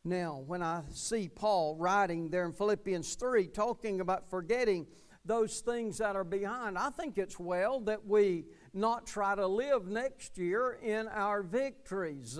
Now, 0.05 0.41
when 0.47 0.63
I 0.63 0.83
see 0.93 1.27
Paul 1.27 1.75
writing 1.75 2.29
there 2.29 2.45
in 2.45 2.53
Philippians 2.53 3.15
3, 3.15 3.47
talking 3.47 3.99
about 3.99 4.29
forgetting 4.29 4.87
those 5.25 5.59
things 5.59 5.97
that 5.97 6.15
are 6.15 6.23
behind, 6.23 6.77
I 6.77 6.89
think 6.89 7.17
it's 7.17 7.37
well 7.37 7.81
that 7.81 8.07
we 8.07 8.45
not 8.73 9.05
try 9.05 9.35
to 9.35 9.45
live 9.45 9.87
next 9.87 10.37
year 10.37 10.79
in 10.81 11.09
our 11.09 11.43
victories 11.43 12.39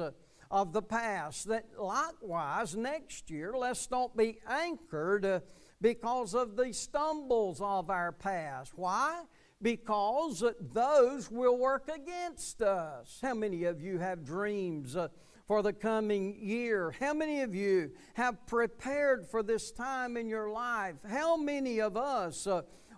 of 0.52 0.74
the 0.74 0.82
past. 0.82 1.48
That 1.48 1.66
likewise, 1.78 2.76
next 2.76 3.30
year, 3.30 3.54
let's 3.56 3.90
not 3.92 4.16
be 4.16 4.40
anchored 4.48 5.26
uh, 5.26 5.40
because 5.82 6.34
of 6.34 6.56
the 6.56 6.74
stumbles 6.74 7.62
of 7.62 7.90
our 7.90 8.12
past. 8.12 8.74
Why? 8.76 9.24
Because 9.62 10.44
uh, 10.44 10.54
those 10.60 11.30
will 11.30 11.58
work 11.58 11.90
against 11.90 12.62
us. 12.62 13.20
How 13.22 13.34
many 13.34 13.66
of 13.66 13.82
you 13.82 14.00
have 14.00 14.24
dreams? 14.24 14.96
Uh, 14.96 15.10
for 15.48 15.64
the 15.64 15.74
coming 15.74 16.38
year. 16.40 16.94
How 17.00 17.12
many 17.12 17.42
of 17.42 17.56
you 17.56 17.90
have 18.14 18.46
prepared 18.46 19.26
for 19.26 19.42
this 19.42 19.72
time 19.72 20.16
in 20.16 20.30
your 20.30 20.52
life? 20.52 20.98
How 21.10 21.38
many 21.38 21.82
of 21.82 21.98
us 21.98 22.48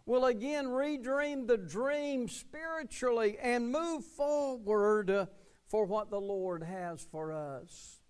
will 0.06 0.26
again 0.26 0.66
redream 0.66 1.48
the 1.48 1.58
dream 1.58 2.28
spiritually 2.28 3.38
and 3.42 3.72
move 3.72 4.04
forward 4.04 5.10
uh, 5.10 5.26
for 5.72 5.86
what 5.86 6.12
the 6.12 6.20
Lord 6.20 6.64
has 6.64 7.08
for 7.10 7.32
us. 7.32 8.02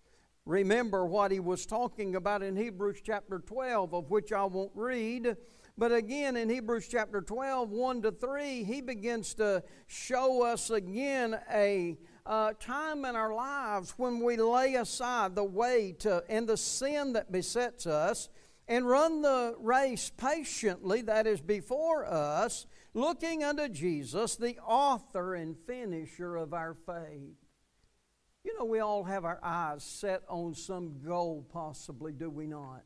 Remember 0.45 1.05
what 1.05 1.31
he 1.31 1.39
was 1.39 1.67
talking 1.67 2.15
about 2.15 2.41
in 2.41 2.55
Hebrews 2.57 3.01
chapter 3.03 3.37
12, 3.37 3.93
of 3.93 4.09
which 4.09 4.33
I 4.33 4.43
won't 4.45 4.71
read. 4.73 5.37
But 5.77 5.93
again, 5.93 6.35
in 6.35 6.49
Hebrews 6.49 6.87
chapter 6.89 7.21
12, 7.21 7.69
1 7.69 8.01
to 8.01 8.11
3, 8.11 8.63
he 8.63 8.81
begins 8.81 9.35
to 9.35 9.63
show 9.85 10.43
us 10.43 10.71
again 10.71 11.39
a, 11.53 11.99
uh, 12.25 12.53
time 12.59 13.05
in 13.05 13.15
our 13.15 13.33
lives 13.33 13.93
when 13.95 14.21
we 14.21 14.37
lay 14.37 14.73
aside 14.73 15.35
the 15.35 15.43
weight 15.43 16.03
uh, 16.07 16.21
and 16.27 16.49
the 16.49 16.57
sin 16.57 17.13
that 17.13 17.31
besets 17.31 17.85
us 17.85 18.29
and 18.67 18.87
run 18.87 19.21
the 19.21 19.55
race 19.59 20.11
patiently 20.17 21.01
that 21.03 21.27
is 21.27 21.41
before 21.41 22.05
us, 22.05 22.65
looking 22.95 23.43
unto 23.43 23.69
Jesus, 23.69 24.35
the 24.35 24.57
author 24.59 25.35
and 25.35 25.55
finisher 25.67 26.35
of 26.35 26.55
our 26.55 26.73
faith. 26.73 27.40
You 28.51 28.59
know, 28.59 28.65
we 28.65 28.79
all 28.79 29.05
have 29.05 29.23
our 29.23 29.39
eyes 29.41 29.81
set 29.81 30.23
on 30.27 30.53
some 30.53 30.99
goal, 31.05 31.47
possibly, 31.53 32.11
do 32.11 32.29
we 32.29 32.47
not? 32.47 32.83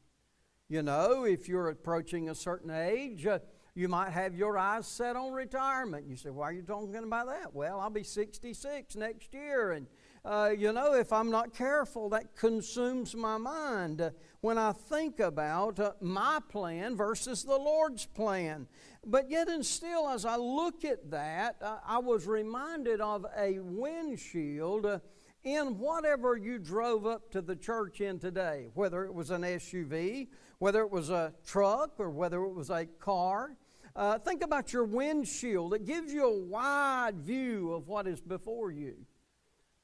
You 0.69 0.83
know, 0.83 1.23
if 1.23 1.49
you're 1.49 1.69
approaching 1.69 2.29
a 2.29 2.35
certain 2.35 2.69
age, 2.69 3.25
uh, 3.25 3.39
you 3.73 3.87
might 3.87 4.11
have 4.11 4.35
your 4.35 4.59
eyes 4.59 4.85
set 4.85 5.15
on 5.15 5.31
retirement. 5.33 6.05
You 6.07 6.17
say, 6.17 6.29
Why 6.29 6.49
are 6.49 6.51
you 6.51 6.61
talking 6.61 6.95
about 6.95 7.25
that? 7.27 7.55
Well, 7.55 7.79
I'll 7.79 7.89
be 7.89 8.03
66 8.03 8.95
next 8.95 9.33
year. 9.33 9.71
And, 9.71 9.87
uh, 10.23 10.51
you 10.55 10.71
know, 10.71 10.93
if 10.93 11.11
I'm 11.11 11.31
not 11.31 11.55
careful, 11.55 12.09
that 12.09 12.35
consumes 12.35 13.15
my 13.15 13.37
mind 13.37 14.01
uh, 14.01 14.11
when 14.41 14.59
I 14.59 14.71
think 14.71 15.19
about 15.19 15.79
uh, 15.79 15.93
my 15.99 16.41
plan 16.47 16.95
versus 16.95 17.43
the 17.43 17.57
Lord's 17.57 18.05
plan. 18.05 18.67
But 19.03 19.31
yet, 19.31 19.47
and 19.47 19.65
still, 19.65 20.09
as 20.09 20.25
I 20.25 20.35
look 20.35 20.85
at 20.85 21.09
that, 21.09 21.55
uh, 21.59 21.79
I 21.87 21.97
was 21.97 22.27
reminded 22.27 23.01
of 23.01 23.25
a 23.35 23.57
windshield 23.59 24.85
uh, 24.85 24.99
in 25.45 25.77
whatever 25.77 26.35
you 26.35 26.57
drove 26.57 27.05
up 27.05 27.31
to 27.31 27.41
the 27.41 27.55
church 27.55 28.01
in 28.01 28.19
today, 28.19 28.67
whether 28.73 29.05
it 29.05 29.13
was 29.13 29.29
an 29.29 29.43
SUV, 29.43 30.27
whether 30.57 30.81
it 30.81 30.89
was 30.89 31.11
a 31.11 31.33
truck, 31.45 31.91
or 31.99 32.09
whether 32.09 32.43
it 32.43 32.53
was 32.53 32.71
a 32.71 32.85
car. 32.99 33.55
Uh, 33.95 34.17
think 34.17 34.43
about 34.43 34.73
your 34.73 34.83
windshield. 34.83 35.73
It 35.73 35.85
gives 35.85 36.11
you 36.11 36.25
a 36.25 36.37
wide 36.37 37.19
view 37.19 37.71
of 37.73 37.87
what 37.87 38.07
is 38.07 38.19
before 38.19 38.71
you. 38.71 38.95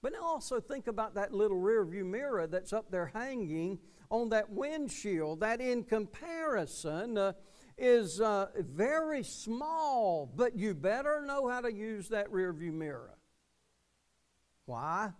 But 0.02 0.14
now 0.14 0.24
also 0.24 0.60
think 0.60 0.88
about 0.88 1.14
that 1.14 1.32
little 1.32 1.58
rear 1.58 1.86
view 1.86 2.06
mirror 2.06 2.48
that's 2.48 2.74
up 2.74 2.90
there 2.90 3.12
hanging 3.14 3.78
on 4.10 4.30
that 4.30 4.50
windshield. 4.50 5.42
That, 5.42 5.62
in 5.62 5.84
comparison, 5.84 7.20
uh, 7.20 7.34
is 7.78 8.20
uh, 8.20 8.48
very 8.58 9.24
small, 9.24 10.32
but 10.36 10.56
you 10.56 10.74
better 10.74 11.24
know 11.24 11.48
how 11.48 11.62
to 11.62 11.72
use 11.72 12.10
that 12.10 12.32
rear 12.32 12.52
view 12.52 12.72
mirror. 12.72 13.18
Why? 14.66 15.12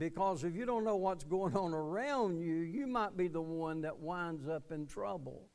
Because 0.00 0.44
if 0.44 0.56
you 0.56 0.64
don't 0.64 0.84
know 0.84 0.96
what's 0.96 1.24
going 1.24 1.54
on 1.54 1.74
around 1.74 2.40
you, 2.40 2.54
you 2.54 2.86
might 2.86 3.18
be 3.18 3.28
the 3.28 3.42
one 3.42 3.82
that 3.82 3.98
winds 3.98 4.48
up 4.48 4.72
in 4.72 4.86
trouble. 4.86 5.50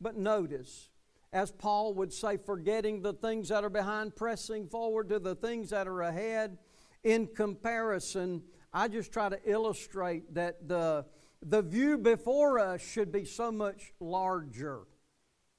But 0.00 0.16
notice, 0.16 0.88
as 1.32 1.52
Paul 1.52 1.94
would 1.94 2.12
say, 2.12 2.36
forgetting 2.36 3.00
the 3.00 3.12
things 3.12 3.50
that 3.50 3.62
are 3.62 3.70
behind, 3.70 4.16
pressing 4.16 4.66
forward 4.66 5.08
to 5.10 5.20
the 5.20 5.36
things 5.36 5.70
that 5.70 5.86
are 5.86 6.02
ahead. 6.02 6.58
In 7.04 7.28
comparison, 7.28 8.42
I 8.72 8.88
just 8.88 9.12
try 9.12 9.28
to 9.28 9.38
illustrate 9.48 10.34
that 10.34 10.66
the, 10.66 11.06
the 11.40 11.62
view 11.62 11.96
before 11.96 12.58
us 12.58 12.80
should 12.80 13.12
be 13.12 13.24
so 13.24 13.52
much 13.52 13.92
larger 14.00 14.80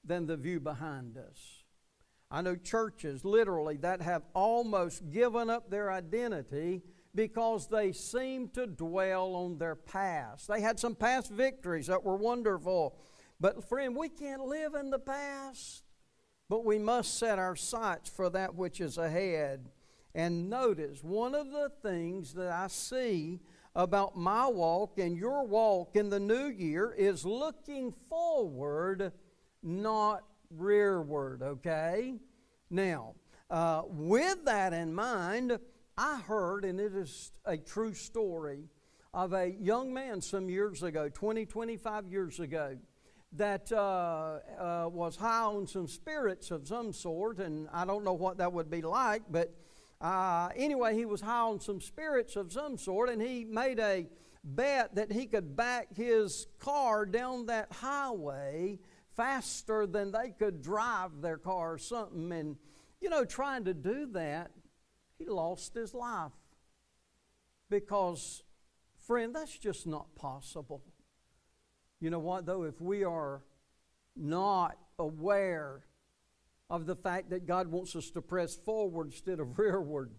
than 0.04 0.26
the 0.26 0.36
view 0.36 0.60
behind 0.60 1.16
us. 1.16 1.64
I 2.30 2.42
know 2.42 2.56
churches 2.56 3.24
literally 3.24 3.78
that 3.78 4.02
have 4.02 4.24
almost 4.34 5.10
given 5.10 5.48
up 5.48 5.70
their 5.70 5.90
identity 5.90 6.82
because 7.14 7.66
they 7.68 7.92
seem 7.92 8.48
to 8.48 8.66
dwell 8.66 9.34
on 9.34 9.58
their 9.58 9.76
past. 9.76 10.48
They 10.48 10.60
had 10.60 10.78
some 10.78 10.94
past 10.94 11.30
victories 11.30 11.88
that 11.88 12.04
were 12.04 12.16
wonderful. 12.16 12.96
But, 13.38 13.68
friend, 13.68 13.96
we 13.96 14.08
can't 14.08 14.46
live 14.46 14.74
in 14.74 14.90
the 14.90 14.98
past, 14.98 15.82
but 16.48 16.64
we 16.64 16.78
must 16.78 17.18
set 17.18 17.38
our 17.38 17.56
sights 17.56 18.08
for 18.08 18.30
that 18.30 18.54
which 18.54 18.80
is 18.80 18.98
ahead. 18.98 19.70
And 20.14 20.48
notice, 20.48 21.02
one 21.02 21.34
of 21.34 21.50
the 21.50 21.70
things 21.82 22.34
that 22.34 22.50
I 22.50 22.68
see 22.68 23.40
about 23.74 24.16
my 24.16 24.46
walk 24.46 24.98
and 24.98 25.16
your 25.16 25.46
walk 25.46 25.96
in 25.96 26.10
the 26.10 26.20
new 26.20 26.46
year 26.46 26.92
is 26.92 27.24
looking 27.24 27.92
forward, 28.08 29.12
not 29.62 30.24
rearward, 30.50 31.42
okay? 31.42 32.14
Now, 32.70 33.14
uh, 33.50 33.82
with 33.86 34.44
that 34.44 34.72
in 34.72 34.94
mind, 34.94 35.58
I 35.96 36.20
heard, 36.20 36.64
and 36.64 36.80
it 36.80 36.94
is 36.94 37.32
a 37.44 37.56
true 37.56 37.94
story, 37.94 38.68
of 39.14 39.34
a 39.34 39.50
young 39.60 39.92
man 39.92 40.22
some 40.22 40.48
years 40.48 40.82
ago, 40.82 41.08
20, 41.10 41.44
25 41.44 42.06
years 42.08 42.40
ago, 42.40 42.78
that 43.34 43.70
uh, 43.72 44.38
uh, 44.58 44.88
was 44.88 45.16
high 45.16 45.42
on 45.42 45.66
some 45.66 45.86
spirits 45.86 46.50
of 46.50 46.66
some 46.66 46.92
sort, 46.92 47.38
and 47.38 47.68
I 47.72 47.84
don't 47.84 48.04
know 48.04 48.14
what 48.14 48.38
that 48.38 48.52
would 48.52 48.70
be 48.70 48.80
like, 48.80 49.22
but 49.30 49.54
uh, 50.00 50.48
anyway, 50.56 50.94
he 50.94 51.04
was 51.04 51.20
high 51.20 51.40
on 51.40 51.60
some 51.60 51.80
spirits 51.80 52.36
of 52.36 52.52
some 52.52 52.78
sort, 52.78 53.10
and 53.10 53.20
he 53.20 53.44
made 53.44 53.78
a 53.78 54.06
bet 54.44 54.94
that 54.94 55.12
he 55.12 55.26
could 55.26 55.54
back 55.54 55.94
his 55.94 56.46
car 56.58 57.06
down 57.06 57.46
that 57.46 57.70
highway 57.70 58.78
faster 59.14 59.86
than 59.86 60.10
they 60.10 60.30
could 60.30 60.62
drive 60.62 61.20
their 61.20 61.38
car 61.38 61.74
or 61.74 61.78
something. 61.78 62.32
And, 62.32 62.56
you 63.00 63.10
know, 63.10 63.24
trying 63.24 63.64
to 63.66 63.74
do 63.74 64.06
that, 64.12 64.50
he 65.22 65.30
lost 65.30 65.74
his 65.74 65.94
life. 65.94 66.32
Because, 67.70 68.42
friend, 69.06 69.34
that's 69.34 69.56
just 69.58 69.86
not 69.86 70.14
possible. 70.14 70.82
You 72.00 72.10
know 72.10 72.18
what, 72.18 72.46
though? 72.46 72.64
If 72.64 72.80
we 72.80 73.04
are 73.04 73.42
not 74.16 74.76
aware 74.98 75.84
of 76.68 76.86
the 76.86 76.96
fact 76.96 77.30
that 77.30 77.46
God 77.46 77.68
wants 77.68 77.94
us 77.96 78.10
to 78.10 78.22
press 78.22 78.56
forward 78.56 79.08
instead 79.08 79.40
of 79.40 79.58
rearward, 79.58 80.12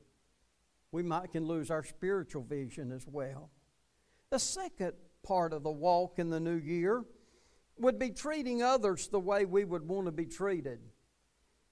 we 0.91 1.03
might 1.03 1.31
can 1.31 1.45
lose 1.45 1.71
our 1.71 1.83
spiritual 1.83 2.43
vision 2.43 2.91
as 2.91 3.05
well. 3.07 3.49
The 4.29 4.39
second 4.39 4.93
part 5.23 5.53
of 5.53 5.63
the 5.63 5.71
walk 5.71 6.19
in 6.19 6.29
the 6.29 6.39
new 6.39 6.57
year 6.57 7.03
would 7.77 7.97
be 7.97 8.11
treating 8.11 8.61
others 8.61 9.07
the 9.07 9.19
way 9.19 9.45
we 9.45 9.65
would 9.65 9.87
want 9.87 10.05
to 10.05 10.11
be 10.11 10.25
treated. 10.25 10.79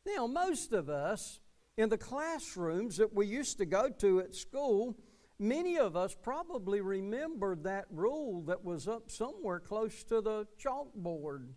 Now, 0.05 0.25
most 0.25 0.73
of 0.73 0.89
us 0.89 1.39
in 1.77 1.89
the 1.89 1.97
classrooms 1.97 2.97
that 2.97 3.13
we 3.13 3.25
used 3.25 3.57
to 3.57 3.65
go 3.65 3.89
to 3.89 4.19
at 4.19 4.35
school, 4.35 4.97
many 5.39 5.77
of 5.77 5.95
us 5.95 6.15
probably 6.15 6.81
remembered 6.81 7.63
that 7.63 7.85
rule 7.89 8.41
that 8.43 8.63
was 8.63 8.87
up 8.87 9.09
somewhere 9.09 9.59
close 9.59 10.03
to 10.05 10.21
the 10.21 10.47
chalkboard. 10.63 11.47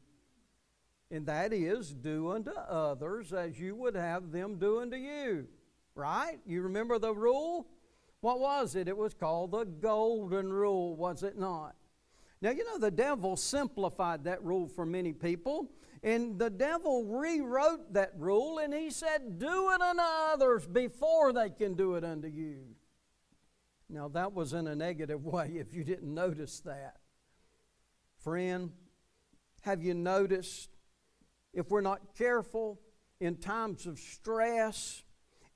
And 1.10 1.26
that 1.26 1.52
is, 1.52 1.92
do 1.92 2.30
unto 2.30 2.50
others 2.50 3.32
as 3.32 3.58
you 3.58 3.76
would 3.76 3.94
have 3.94 4.32
them 4.32 4.58
do 4.58 4.80
unto 4.80 4.96
you. 4.96 5.46
Right? 5.94 6.38
You 6.46 6.62
remember 6.62 6.98
the 6.98 7.14
rule? 7.14 7.68
What 8.20 8.40
was 8.40 8.74
it? 8.74 8.88
It 8.88 8.96
was 8.96 9.14
called 9.14 9.52
the 9.52 9.64
golden 9.64 10.52
rule, 10.52 10.96
was 10.96 11.22
it 11.22 11.38
not? 11.38 11.76
Now, 12.40 12.50
you 12.50 12.64
know, 12.64 12.78
the 12.78 12.90
devil 12.90 13.36
simplified 13.36 14.24
that 14.24 14.42
rule 14.42 14.66
for 14.66 14.84
many 14.84 15.12
people. 15.12 15.70
And 16.04 16.38
the 16.38 16.50
devil 16.50 17.06
rewrote 17.06 17.94
that 17.94 18.12
rule 18.18 18.58
and 18.58 18.74
he 18.74 18.90
said, 18.90 19.38
Do 19.38 19.70
it 19.72 19.80
unto 19.80 20.02
others 20.02 20.66
before 20.66 21.32
they 21.32 21.48
can 21.48 21.72
do 21.74 21.94
it 21.94 22.04
unto 22.04 22.28
you. 22.28 22.58
Now, 23.88 24.08
that 24.08 24.34
was 24.34 24.52
in 24.52 24.66
a 24.66 24.76
negative 24.76 25.24
way 25.24 25.52
if 25.56 25.72
you 25.72 25.82
didn't 25.82 26.12
notice 26.12 26.60
that. 26.60 26.98
Friend, 28.22 28.70
have 29.62 29.82
you 29.82 29.94
noticed 29.94 30.68
if 31.54 31.70
we're 31.70 31.80
not 31.80 32.14
careful 32.18 32.80
in 33.18 33.36
times 33.36 33.86
of 33.86 33.98
stress, 33.98 35.04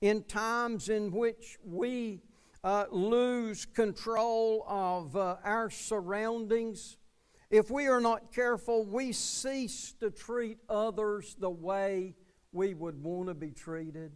in 0.00 0.22
times 0.22 0.88
in 0.88 1.10
which 1.10 1.58
we 1.62 2.22
uh, 2.64 2.86
lose 2.90 3.66
control 3.66 4.64
of 4.66 5.14
uh, 5.14 5.36
our 5.44 5.68
surroundings, 5.68 6.96
if 7.50 7.70
we 7.70 7.86
are 7.86 8.00
not 8.00 8.32
careful, 8.32 8.84
we 8.84 9.12
cease 9.12 9.94
to 10.00 10.10
treat 10.10 10.58
others 10.68 11.36
the 11.38 11.50
way 11.50 12.14
we 12.52 12.74
would 12.74 13.02
want 13.02 13.28
to 13.28 13.34
be 13.34 13.50
treated. 13.50 14.12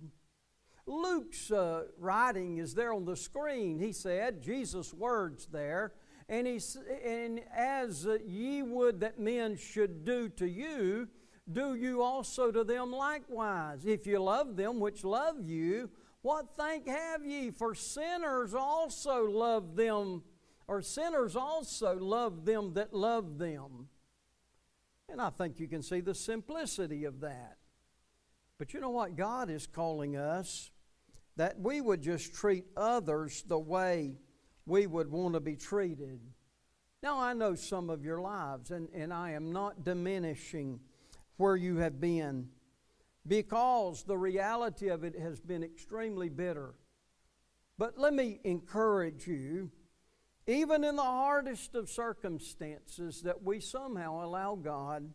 Luke's 0.87 1.51
uh, 1.51 1.85
writing 1.99 2.59
is 2.59 2.75
there 2.75 2.93
on 2.93 3.05
the 3.05 3.17
screen. 3.17 3.79
He 3.79 3.93
said, 3.93 4.43
Jesus' 4.43 4.93
words 4.93 5.47
there, 5.47 5.93
and, 6.29 6.47
he, 6.47 6.61
and 7.05 7.41
as 7.57 8.07
ye 8.27 8.63
would 8.63 9.01
that 9.01 9.19
men 9.19 9.57
should 9.57 10.05
do 10.05 10.29
to 10.31 10.47
you, 10.47 11.09
do 11.51 11.75
you 11.75 12.03
also 12.03 12.51
to 12.51 12.65
them 12.65 12.93
likewise. 12.93 13.85
If 13.85 14.07
you 14.07 14.19
love 14.19 14.57
them 14.57 14.81
which 14.81 15.05
love 15.05 15.37
you, 15.41 15.91
what 16.23 16.55
thank 16.57 16.87
have 16.87 17.25
ye? 17.25 17.51
For 17.51 17.75
sinners 17.75 18.55
also 18.55 19.29
love 19.29 19.75
them 19.75 20.23
or 20.67 20.83
sinners 20.83 21.37
also 21.37 21.97
love 21.97 22.45
them 22.45 22.75
that 22.75 22.93
love 22.95 23.39
them. 23.39 23.89
And 25.09 25.21
I 25.21 25.31
think 25.31 25.61
you 25.61 25.69
can 25.69 25.83
see 25.83 26.01
the 26.01 26.15
simplicity 26.15 27.05
of 27.05 27.21
that. 27.21 27.59
But 28.59 28.73
you 28.73 28.81
know 28.81 28.91
what? 28.91 29.17
God 29.17 29.51
is 29.51 29.67
calling 29.67 30.17
us 30.17 30.71
that 31.37 31.59
we 31.59 31.81
would 31.81 32.03
just 32.03 32.35
treat 32.35 32.65
others 32.77 33.43
the 33.47 33.59
way 33.59 34.17
we 34.67 34.87
would 34.87 35.11
want 35.11 35.35
to 35.35 35.41
be 35.41 35.57
treated. 35.57 36.21
Now, 37.03 37.19
I 37.19 37.33
know 37.33 37.55
some 37.55 37.91
of 37.91 38.05
your 38.05 38.21
lives, 38.21 38.71
and, 38.71 38.89
and 38.95 39.13
I 39.13 39.33
am 39.33 39.53
not 39.53 39.85
diminishing 39.85 40.79
where 41.37 41.57
you 41.57 41.79
have 41.79 42.01
been 42.01 42.49
because 43.27 44.05
the 44.05 44.17
reality 44.17 44.89
of 44.89 45.03
it 45.05 45.19
has 45.19 45.41
been 45.41 45.63
extremely 45.65 46.29
bitter. 46.29 46.75
But 47.79 47.99
let 47.99 48.15
me 48.15 48.41
encourage 48.45 49.27
you, 49.27 49.71
even 50.47 50.85
in 50.85 50.97
the 50.97 51.03
hardest 51.03 51.75
of 51.75 51.89
circumstances, 51.89 53.23
that 53.23 53.43
we 53.43 53.61
somehow 53.61 54.25
allow 54.25 54.55
God 54.57 55.13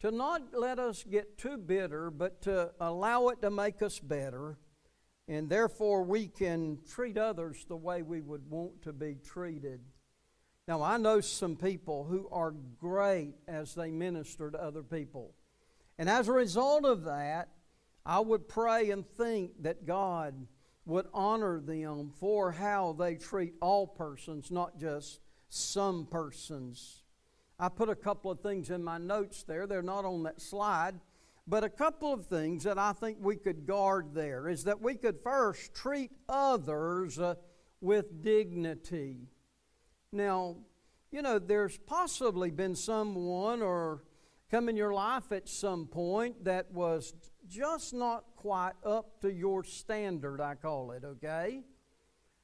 to 0.00 0.10
not 0.10 0.54
let 0.54 0.78
us 0.78 1.04
get 1.04 1.36
too 1.38 1.56
bitter, 1.56 2.10
but 2.10 2.42
to 2.42 2.70
allow 2.80 3.28
it 3.28 3.42
to 3.42 3.50
make 3.50 3.82
us 3.82 3.98
better. 3.98 4.58
And 5.26 5.50
therefore, 5.50 6.04
we 6.04 6.28
can 6.28 6.78
treat 6.88 7.18
others 7.18 7.66
the 7.68 7.76
way 7.76 8.02
we 8.02 8.20
would 8.20 8.48
want 8.48 8.82
to 8.82 8.92
be 8.92 9.16
treated. 9.22 9.80
Now, 10.66 10.82
I 10.82 10.96
know 10.96 11.20
some 11.20 11.56
people 11.56 12.04
who 12.04 12.28
are 12.30 12.54
great 12.78 13.34
as 13.46 13.74
they 13.74 13.90
minister 13.90 14.50
to 14.50 14.62
other 14.62 14.82
people. 14.82 15.34
And 15.98 16.08
as 16.08 16.28
a 16.28 16.32
result 16.32 16.84
of 16.84 17.04
that, 17.04 17.48
I 18.06 18.20
would 18.20 18.48
pray 18.48 18.90
and 18.90 19.06
think 19.06 19.62
that 19.62 19.84
God 19.84 20.34
would 20.88 21.06
honor 21.12 21.60
them 21.60 22.10
for 22.18 22.50
how 22.50 22.96
they 22.98 23.14
treat 23.14 23.52
all 23.60 23.86
persons, 23.86 24.50
not 24.50 24.80
just 24.80 25.20
some 25.50 26.06
persons. 26.10 27.02
I 27.60 27.68
put 27.68 27.90
a 27.90 27.94
couple 27.94 28.30
of 28.30 28.40
things 28.40 28.70
in 28.70 28.82
my 28.82 28.96
notes 28.96 29.42
there. 29.42 29.66
They're 29.66 29.82
not 29.82 30.06
on 30.06 30.22
that 30.22 30.40
slide. 30.40 30.94
But 31.46 31.62
a 31.62 31.68
couple 31.68 32.12
of 32.12 32.26
things 32.26 32.64
that 32.64 32.78
I 32.78 32.92
think 32.92 33.18
we 33.20 33.36
could 33.36 33.66
guard 33.66 34.14
there 34.14 34.48
is 34.48 34.64
that 34.64 34.80
we 34.80 34.94
could 34.94 35.20
first 35.22 35.74
treat 35.74 36.10
others 36.28 37.18
uh, 37.18 37.34
with 37.80 38.22
dignity. 38.22 39.28
Now, 40.10 40.56
you 41.10 41.20
know, 41.20 41.38
there's 41.38 41.76
possibly 41.76 42.50
been 42.50 42.74
someone 42.74 43.60
or 43.60 44.04
come 44.50 44.70
in 44.70 44.76
your 44.76 44.94
life 44.94 45.32
at 45.32 45.48
some 45.48 45.86
point 45.86 46.44
that 46.44 46.72
was 46.72 47.14
just 47.48 47.94
not 47.94 48.24
quite 48.36 48.74
up 48.84 49.20
to 49.22 49.32
your 49.32 49.64
standard, 49.64 50.40
I 50.40 50.54
call 50.54 50.92
it, 50.92 51.04
okay? 51.04 51.62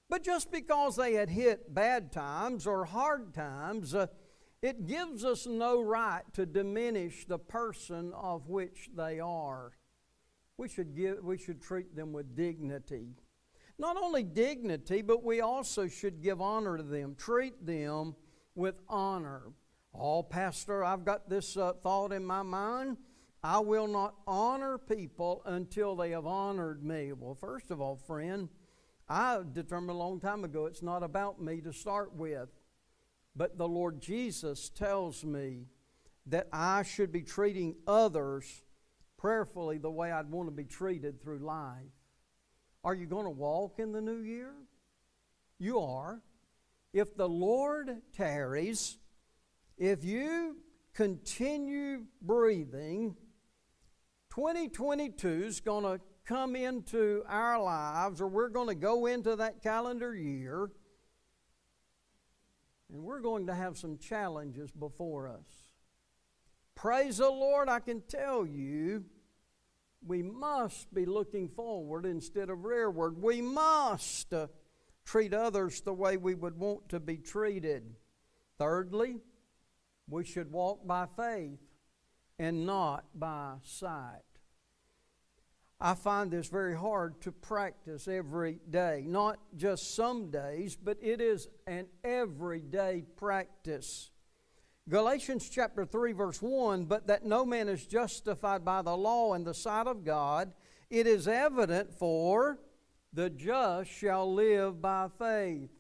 But 0.08 0.22
just 0.22 0.50
because 0.50 0.96
they 0.96 1.14
had 1.14 1.30
hit 1.30 1.74
bad 1.74 2.12
times 2.12 2.66
or 2.66 2.84
hard 2.84 3.34
times, 3.34 3.94
uh, 3.94 4.06
it 4.62 4.86
gives 4.86 5.24
us 5.24 5.46
no 5.46 5.82
right 5.82 6.22
to 6.32 6.46
diminish 6.46 7.26
the 7.26 7.38
person 7.38 8.12
of 8.14 8.48
which 8.48 8.90
they 8.96 9.20
are. 9.20 9.72
We 10.56 10.68
should, 10.68 10.94
give, 10.94 11.22
we 11.22 11.36
should 11.36 11.60
treat 11.60 11.96
them 11.96 12.12
with 12.12 12.36
dignity. 12.36 13.16
Not 13.78 13.96
only 13.96 14.22
dignity, 14.22 15.02
but 15.02 15.24
we 15.24 15.40
also 15.40 15.88
should 15.88 16.22
give 16.22 16.40
honor 16.40 16.76
to 16.76 16.82
them, 16.82 17.16
treat 17.18 17.66
them 17.66 18.14
with 18.54 18.76
honor. 18.88 19.52
Oh, 19.92 20.22
Pastor, 20.22 20.84
I've 20.84 21.04
got 21.04 21.28
this 21.28 21.56
uh, 21.56 21.72
thought 21.82 22.12
in 22.12 22.24
my 22.24 22.42
mind. 22.42 22.96
I 23.44 23.58
will 23.58 23.86
not 23.86 24.14
honor 24.26 24.78
people 24.78 25.42
until 25.44 25.94
they 25.94 26.12
have 26.12 26.24
honored 26.24 26.82
me. 26.82 27.12
Well, 27.12 27.34
first 27.34 27.70
of 27.70 27.78
all, 27.78 27.94
friend, 27.94 28.48
I 29.06 29.40
determined 29.52 29.90
a 29.90 29.98
long 29.98 30.18
time 30.18 30.44
ago 30.44 30.64
it's 30.64 30.80
not 30.80 31.02
about 31.02 31.42
me 31.42 31.60
to 31.60 31.70
start 31.70 32.14
with. 32.14 32.48
But 33.36 33.58
the 33.58 33.68
Lord 33.68 34.00
Jesus 34.00 34.70
tells 34.70 35.24
me 35.24 35.66
that 36.24 36.48
I 36.54 36.84
should 36.84 37.12
be 37.12 37.20
treating 37.20 37.74
others 37.86 38.62
prayerfully 39.18 39.76
the 39.76 39.90
way 39.90 40.10
I'd 40.10 40.30
want 40.30 40.48
to 40.48 40.54
be 40.54 40.64
treated 40.64 41.22
through 41.22 41.40
life. 41.40 41.92
Are 42.82 42.94
you 42.94 43.04
going 43.04 43.24
to 43.24 43.30
walk 43.30 43.78
in 43.78 43.92
the 43.92 44.00
new 44.00 44.22
year? 44.22 44.54
You 45.58 45.80
are. 45.80 46.22
If 46.94 47.14
the 47.14 47.28
Lord 47.28 47.90
tarries, 48.16 48.96
if 49.76 50.02
you 50.02 50.56
continue 50.94 52.04
breathing, 52.22 53.16
2022 54.34 55.28
is 55.28 55.60
going 55.60 55.84
to 55.84 56.00
come 56.24 56.56
into 56.56 57.22
our 57.28 57.62
lives, 57.62 58.20
or 58.20 58.26
we're 58.26 58.48
going 58.48 58.66
to 58.66 58.74
go 58.74 59.06
into 59.06 59.36
that 59.36 59.62
calendar 59.62 60.12
year, 60.12 60.70
and 62.92 63.04
we're 63.04 63.20
going 63.20 63.46
to 63.46 63.54
have 63.54 63.78
some 63.78 63.96
challenges 63.96 64.72
before 64.72 65.28
us. 65.28 65.46
Praise 66.74 67.18
the 67.18 67.30
Lord, 67.30 67.68
I 67.68 67.78
can 67.78 68.00
tell 68.00 68.44
you, 68.44 69.04
we 70.04 70.20
must 70.20 70.92
be 70.92 71.06
looking 71.06 71.48
forward 71.48 72.04
instead 72.04 72.50
of 72.50 72.64
rearward. 72.64 73.22
We 73.22 73.40
must 73.40 74.34
uh, 74.34 74.48
treat 75.04 75.32
others 75.32 75.80
the 75.80 75.94
way 75.94 76.16
we 76.16 76.34
would 76.34 76.58
want 76.58 76.88
to 76.88 76.98
be 76.98 77.18
treated. 77.18 77.84
Thirdly, 78.58 79.18
we 80.08 80.24
should 80.24 80.50
walk 80.50 80.84
by 80.84 81.06
faith 81.16 81.60
and 82.38 82.66
not 82.66 83.04
by 83.14 83.54
sight. 83.62 84.22
I 85.80 85.94
find 85.94 86.30
this 86.30 86.48
very 86.48 86.76
hard 86.76 87.20
to 87.22 87.32
practice 87.32 88.08
every 88.08 88.60
day. 88.70 89.04
Not 89.06 89.38
just 89.56 89.94
some 89.94 90.30
days, 90.30 90.76
but 90.76 90.96
it 91.02 91.20
is 91.20 91.48
an 91.66 91.86
everyday 92.02 93.04
practice. 93.16 94.10
Galatians 94.88 95.48
chapter 95.48 95.84
3, 95.84 96.12
verse 96.12 96.40
1 96.40 96.84
But 96.84 97.06
that 97.08 97.24
no 97.24 97.44
man 97.44 97.68
is 97.68 97.86
justified 97.86 98.64
by 98.64 98.82
the 98.82 98.96
law 98.96 99.34
in 99.34 99.44
the 99.44 99.54
sight 99.54 99.86
of 99.86 100.04
God, 100.04 100.54
it 100.90 101.06
is 101.06 101.26
evident 101.26 101.92
for 101.92 102.58
the 103.12 103.30
just 103.30 103.90
shall 103.90 104.32
live 104.32 104.80
by 104.80 105.08
faith. 105.18 105.70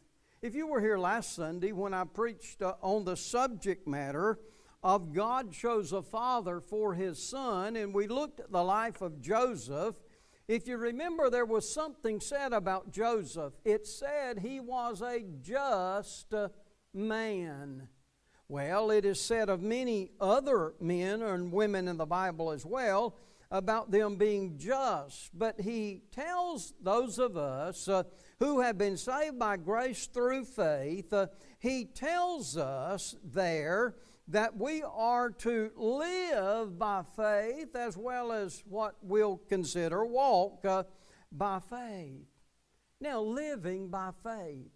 If 0.42 0.54
you 0.54 0.66
were 0.66 0.80
here 0.80 0.98
last 0.98 1.34
Sunday 1.34 1.72
when 1.72 1.94
I 1.94 2.04
preached 2.04 2.62
uh, 2.62 2.74
on 2.82 3.04
the 3.04 3.16
subject 3.16 3.88
matter 3.88 4.38
of 4.84 5.14
God 5.14 5.50
chose 5.50 5.92
a 5.92 6.02
father 6.02 6.60
for 6.60 6.92
his 6.92 7.18
son, 7.18 7.74
and 7.74 7.94
we 7.94 8.06
looked 8.06 8.38
at 8.38 8.52
the 8.52 8.62
life 8.62 9.00
of 9.00 9.22
Joseph. 9.22 9.96
If 10.46 10.68
you 10.68 10.76
remember, 10.76 11.30
there 11.30 11.46
was 11.46 11.72
something 11.72 12.20
said 12.20 12.52
about 12.52 12.92
Joseph. 12.92 13.54
It 13.64 13.86
said 13.86 14.40
he 14.40 14.60
was 14.60 15.00
a 15.00 15.24
just 15.40 16.34
man. 16.92 17.88
Well, 18.46 18.90
it 18.90 19.06
is 19.06 19.18
said 19.18 19.48
of 19.48 19.62
many 19.62 20.10
other 20.20 20.74
men 20.78 21.22
and 21.22 21.50
women 21.50 21.88
in 21.88 21.96
the 21.96 22.04
Bible 22.04 22.50
as 22.50 22.66
well 22.66 23.16
about 23.50 23.90
them 23.90 24.16
being 24.16 24.58
just. 24.58 25.30
But 25.32 25.62
he 25.62 26.02
tells 26.12 26.74
those 26.78 27.18
of 27.18 27.38
us 27.38 27.88
uh, 27.88 28.02
who 28.38 28.60
have 28.60 28.76
been 28.76 28.98
saved 28.98 29.38
by 29.38 29.56
grace 29.56 30.06
through 30.08 30.44
faith, 30.44 31.10
uh, 31.10 31.28
he 31.58 31.86
tells 31.86 32.58
us 32.58 33.16
there 33.24 33.94
that 34.28 34.56
we 34.56 34.82
are 34.82 35.30
to 35.30 35.70
live 35.76 36.78
by 36.78 37.02
faith 37.16 37.76
as 37.76 37.96
well 37.96 38.32
as 38.32 38.62
what 38.66 38.96
we'll 39.02 39.36
consider 39.48 40.04
walk 40.04 40.64
uh, 40.64 40.84
by 41.30 41.58
faith. 41.58 42.26
Now, 43.00 43.20
living 43.20 43.88
by 43.88 44.10
faith. 44.22 44.70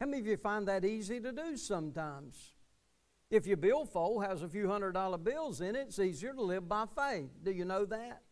How 0.00 0.06
many 0.06 0.20
of 0.20 0.26
you 0.26 0.36
find 0.36 0.66
that 0.68 0.84
easy 0.84 1.20
to 1.20 1.32
do 1.32 1.56
sometimes? 1.56 2.54
If 3.30 3.46
your 3.46 3.56
billfold 3.56 4.24
has 4.24 4.42
a 4.42 4.48
few 4.48 4.68
hundred 4.68 4.92
dollar 4.92 5.18
bills 5.18 5.60
in 5.60 5.76
it, 5.76 5.86
it's 5.88 5.98
easier 5.98 6.32
to 6.32 6.42
live 6.42 6.68
by 6.68 6.84
faith. 6.86 7.30
Do 7.42 7.50
you 7.50 7.64
know 7.64 7.84
that? 7.84 8.22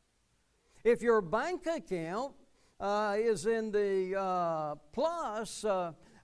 If 0.85 1.03
your 1.03 1.21
bank 1.21 1.67
account 1.67 2.35
uh, 2.81 3.17
is 3.19 3.47
in 3.47 3.73
the 3.73 4.19
uh, 4.19 4.75
plus, 4.93 5.65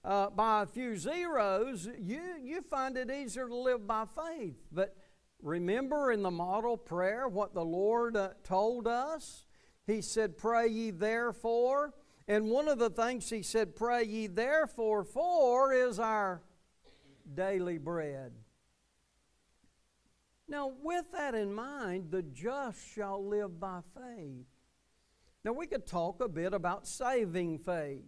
uh, 0.05 0.31
by 0.31 0.63
a 0.63 0.67
few 0.67 0.97
zeros, 0.97 1.89
you, 1.99 2.21
you 2.43 2.63
find 2.63 2.97
it 2.97 3.11
easier 3.11 3.49
to 3.49 3.57
live 3.57 3.87
by 3.87 4.05
faith. 4.05 4.57
But 4.73 4.97
remember 5.43 6.13
in 6.13 6.23
the 6.23 6.31
model 6.31 6.77
prayer 6.77 7.29
what 7.29 7.55
the 7.55 7.65
Lord 7.65 8.17
uh, 8.17 8.31
told 8.45 8.87
us? 8.87 9.45
He 9.87 10.01
said, 10.03 10.39
Pray 10.39 10.69
ye 10.69 10.91
therefore. 10.91 11.95
And 12.27 12.51
one 12.51 12.69
of 12.69 12.79
the 12.79 12.91
things 12.91 13.29
He 13.31 13.43
said, 13.43 13.75
Pray 13.75 14.05
ye 14.05 14.27
therefore 14.27 15.05
for 15.05 15.73
is 15.73 15.99
our 15.99 16.43
daily 17.35 17.79
bread. 17.79 18.33
Now, 20.49 20.73
with 20.83 21.13
that 21.13 21.35
in 21.35 21.53
mind, 21.53 22.11
the 22.11 22.23
just 22.23 22.79
shall 22.95 23.27
live 23.27 23.61
by 23.61 23.81
faith. 23.95 24.47
Now, 25.45 25.53
we 25.53 25.67
could 25.67 25.87
talk 25.87 26.23
a 26.23 26.29
bit 26.29 26.55
about 26.55 26.87
saving 26.87 27.59
faith. 27.59 28.05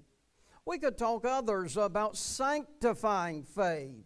We 0.70 0.78
could 0.78 0.96
talk 0.96 1.24
others 1.24 1.76
about 1.76 2.16
sanctifying 2.16 3.42
faith. 3.42 4.04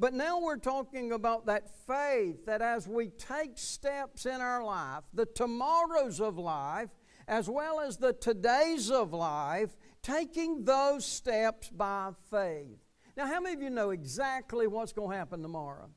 But 0.00 0.12
now 0.12 0.40
we're 0.40 0.56
talking 0.56 1.12
about 1.12 1.46
that 1.46 1.70
faith 1.86 2.44
that 2.44 2.60
as 2.60 2.88
we 2.88 3.10
take 3.10 3.52
steps 3.54 4.26
in 4.26 4.40
our 4.40 4.64
life, 4.64 5.04
the 5.14 5.26
tomorrows 5.26 6.20
of 6.20 6.38
life, 6.38 6.88
as 7.28 7.48
well 7.48 7.78
as 7.78 7.98
the 7.98 8.14
todays 8.14 8.90
of 8.90 9.12
life, 9.12 9.76
taking 10.02 10.64
those 10.64 11.06
steps 11.06 11.70
by 11.70 12.10
faith. 12.32 12.80
Now, 13.16 13.28
how 13.28 13.40
many 13.40 13.54
of 13.54 13.62
you 13.62 13.70
know 13.70 13.90
exactly 13.90 14.66
what's 14.66 14.92
going 14.92 15.12
to 15.12 15.16
happen 15.16 15.40
tomorrow? 15.40 15.88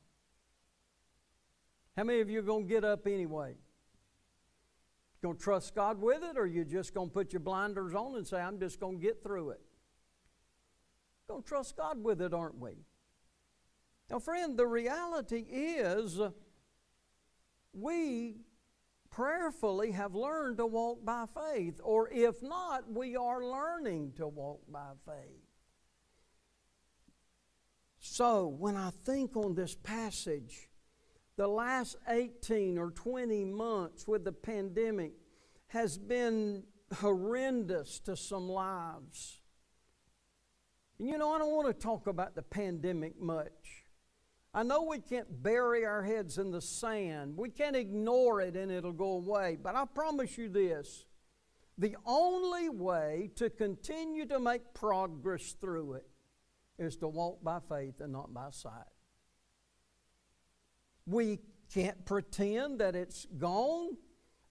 How 1.96 2.04
many 2.04 2.20
of 2.20 2.30
you 2.30 2.38
are 2.38 2.42
going 2.42 2.68
to 2.68 2.72
get 2.72 2.84
up 2.84 3.08
anyway? 3.08 3.56
Going 5.20 5.36
to 5.36 5.42
trust 5.42 5.74
God 5.74 6.00
with 6.00 6.22
it, 6.22 6.38
or 6.38 6.46
you 6.46 6.64
just 6.64 6.94
going 6.94 7.08
to 7.08 7.12
put 7.12 7.32
your 7.32 7.40
blinders 7.40 7.96
on 7.96 8.14
and 8.14 8.24
say, 8.24 8.40
I'm 8.40 8.60
just 8.60 8.78
going 8.78 9.00
to 9.00 9.02
get 9.02 9.20
through 9.20 9.50
it? 9.50 9.65
Going 11.28 11.42
to 11.42 11.48
trust 11.48 11.76
God 11.76 12.02
with 12.02 12.20
it, 12.22 12.32
aren't 12.32 12.58
we? 12.58 12.84
Now, 14.10 14.20
friend, 14.20 14.56
the 14.56 14.66
reality 14.66 15.44
is 15.50 16.20
uh, 16.20 16.30
we 17.72 18.36
prayerfully 19.10 19.92
have 19.92 20.14
learned 20.14 20.58
to 20.58 20.66
walk 20.66 21.04
by 21.04 21.24
faith. 21.26 21.80
Or 21.82 22.08
if 22.10 22.42
not, 22.42 22.92
we 22.92 23.16
are 23.16 23.42
learning 23.44 24.12
to 24.16 24.28
walk 24.28 24.60
by 24.70 24.92
faith. 25.04 25.42
So 27.98 28.46
when 28.46 28.76
I 28.76 28.90
think 29.04 29.36
on 29.36 29.54
this 29.54 29.74
passage, 29.74 30.68
the 31.36 31.48
last 31.48 31.96
18 32.08 32.78
or 32.78 32.90
20 32.90 33.44
months 33.46 34.06
with 34.06 34.24
the 34.24 34.32
pandemic 34.32 35.12
has 35.68 35.98
been 35.98 36.62
horrendous 36.94 37.98
to 38.00 38.16
some 38.16 38.48
lives. 38.48 39.40
And 40.98 41.08
you 41.08 41.18
know, 41.18 41.32
I 41.32 41.38
don't 41.38 41.54
want 41.54 41.68
to 41.68 41.74
talk 41.74 42.06
about 42.06 42.34
the 42.34 42.42
pandemic 42.42 43.20
much. 43.20 43.84
I 44.54 44.62
know 44.62 44.84
we 44.84 45.00
can't 45.00 45.42
bury 45.42 45.84
our 45.84 46.02
heads 46.02 46.38
in 46.38 46.50
the 46.50 46.62
sand. 46.62 47.36
We 47.36 47.50
can't 47.50 47.76
ignore 47.76 48.40
it 48.40 48.56
and 48.56 48.72
it'll 48.72 48.92
go 48.92 49.12
away. 49.12 49.58
But 49.62 49.76
I 49.76 49.84
promise 49.84 50.38
you 50.38 50.48
this 50.48 51.04
the 51.78 51.96
only 52.06 52.70
way 52.70 53.30
to 53.36 53.50
continue 53.50 54.24
to 54.26 54.40
make 54.40 54.72
progress 54.72 55.54
through 55.60 55.94
it 55.94 56.06
is 56.78 56.96
to 56.96 57.08
walk 57.08 57.44
by 57.44 57.58
faith 57.60 58.00
and 58.00 58.12
not 58.12 58.32
by 58.32 58.48
sight. 58.50 58.72
We 61.06 61.40
can't 61.72 62.04
pretend 62.06 62.80
that 62.80 62.96
it's 62.96 63.26
gone, 63.38 63.98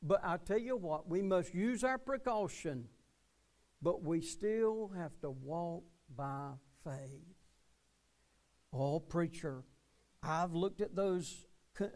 but 0.03 0.21
I 0.23 0.38
tell 0.38 0.60
you 0.60 0.77
what, 0.77 1.10
we 1.10 1.23
must 1.23 1.53
use 1.55 1.84
our 1.84 1.97
precaution, 1.97 2.86
but 3.81 4.03
we 4.03 4.21
still 4.21 4.91
have 4.95 5.19
to 5.21 5.31
walk 5.31 5.84
by 6.13 6.51
faith. 6.83 7.35
Oh, 8.73 8.99
preacher, 8.99 9.63
I've 10.21 10.53
looked 10.53 10.81
at 10.81 10.95
those 10.95 11.45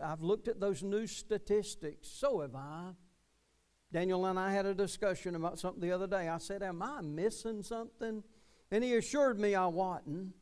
I've 0.03 0.21
looked 0.21 0.49
at 0.49 0.59
those 0.59 0.83
new 0.83 1.07
statistics. 1.07 2.09
So 2.09 2.41
have 2.41 2.55
I. 2.55 2.91
Daniel 3.91 4.25
and 4.25 4.37
I 4.37 4.51
had 4.51 4.65
a 4.65 4.73
discussion 4.73 5.35
about 5.35 5.57
something 5.57 5.81
the 5.81 5.93
other 5.93 6.05
day. 6.05 6.27
I 6.27 6.37
said, 6.37 6.61
Am 6.61 6.81
I 6.81 7.01
missing 7.01 7.63
something? 7.63 8.23
And 8.71 8.83
he 8.83 8.95
assured 8.95 9.39
me 9.39 9.55
I 9.55 9.67
wasn't. 9.67 10.33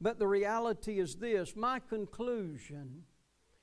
But 0.00 0.18
the 0.18 0.26
reality 0.26 0.98
is 1.00 1.16
this 1.16 1.54
my 1.56 1.80
conclusion 1.80 3.02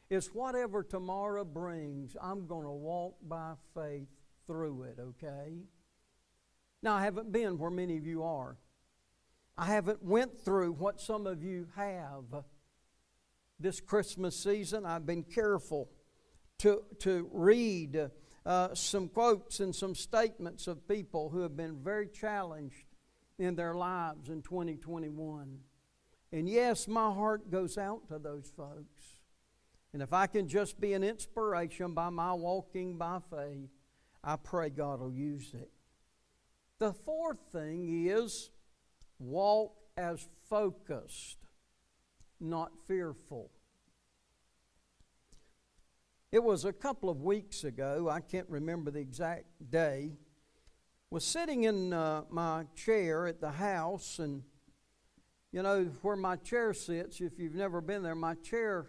is 0.10 0.28
whatever 0.28 0.84
tomorrow 0.84 1.44
brings, 1.44 2.16
I'm 2.22 2.46
going 2.46 2.66
to 2.66 2.72
walk 2.72 3.16
by 3.24 3.54
faith 3.74 4.10
through 4.46 4.84
it, 4.84 5.00
okay? 5.00 5.54
Now, 6.82 6.96
I 6.96 7.04
haven't 7.04 7.32
been 7.32 7.58
where 7.58 7.72
many 7.72 7.98
of 7.98 8.06
you 8.06 8.24
are. 8.24 8.58
I 9.58 9.66
haven't 9.66 10.04
went 10.04 10.40
through 10.40 10.74
what 10.74 11.00
some 11.00 11.28
of 11.28 11.44
you 11.44 11.68
have. 11.76 12.44
This 13.60 13.80
Christmas 13.80 14.36
season, 14.36 14.86
I've 14.86 15.06
been 15.06 15.24
careful 15.24 15.90
to, 16.60 16.84
to 17.00 17.30
read 17.32 18.10
uh, 18.46 18.74
some 18.74 19.08
quotes 19.08 19.60
and 19.60 19.76
some 19.76 19.96
statements 19.96 20.68
of 20.68 20.88
people 20.88 21.30
who 21.30 21.42
have 21.42 21.56
been 21.56 21.78
very 21.78 22.08
challenged 22.08 22.86
in 23.38 23.56
their 23.56 23.76
lives 23.76 24.30
in 24.30 24.42
2021. 24.42 25.60
And 26.32 26.50
yes, 26.50 26.88
my 26.88 27.12
heart 27.12 27.52
goes 27.52 27.78
out 27.78 28.08
to 28.08 28.18
those 28.18 28.52
folks. 28.58 29.22
And 29.94 30.02
if 30.02 30.14
I 30.14 30.26
can 30.26 30.48
just 30.48 30.82
be 30.82 30.94
an 30.94 31.04
inspiration 31.04 31.94
by 31.94 32.10
my 32.10 32.34
walking 32.34 32.98
by 32.98 33.20
faith, 33.30 33.70
I 34.24 34.38
pray 34.38 34.70
God 34.70 35.00
will 35.00 35.14
use 35.14 35.54
it. 35.54 35.70
The 36.80 36.94
fourth 36.94 37.40
thing 37.52 38.08
is 38.08 38.50
walk 39.20 39.74
as 39.98 40.28
focused, 40.50 41.38
not 42.40 42.72
fearful. 42.88 43.52
It 46.32 46.44
was 46.44 46.66
a 46.66 46.74
couple 46.74 47.10
of 47.10 47.22
weeks 47.22 47.64
ago, 47.64 48.10
I 48.10 48.20
can't 48.20 48.50
remember 48.50 48.90
the 48.90 49.00
exact 49.00 49.46
day, 49.70 50.14
was 51.14 51.24
sitting 51.24 51.66
in 51.66 51.94
uh, 51.94 52.24
my 52.32 52.66
chair 52.76 53.28
at 53.28 53.40
the 53.40 53.52
house 53.52 54.18
and 54.18 54.42
you 55.52 55.62
know 55.62 55.84
where 56.02 56.16
my 56.16 56.36
chair 56.38 56.74
sits 56.74 57.22
if 57.22 57.38
you've 57.38 57.54
never 57.54 57.82
been 57.82 58.02
there 58.02 58.16
my 58.16 58.34
chair 58.34 58.88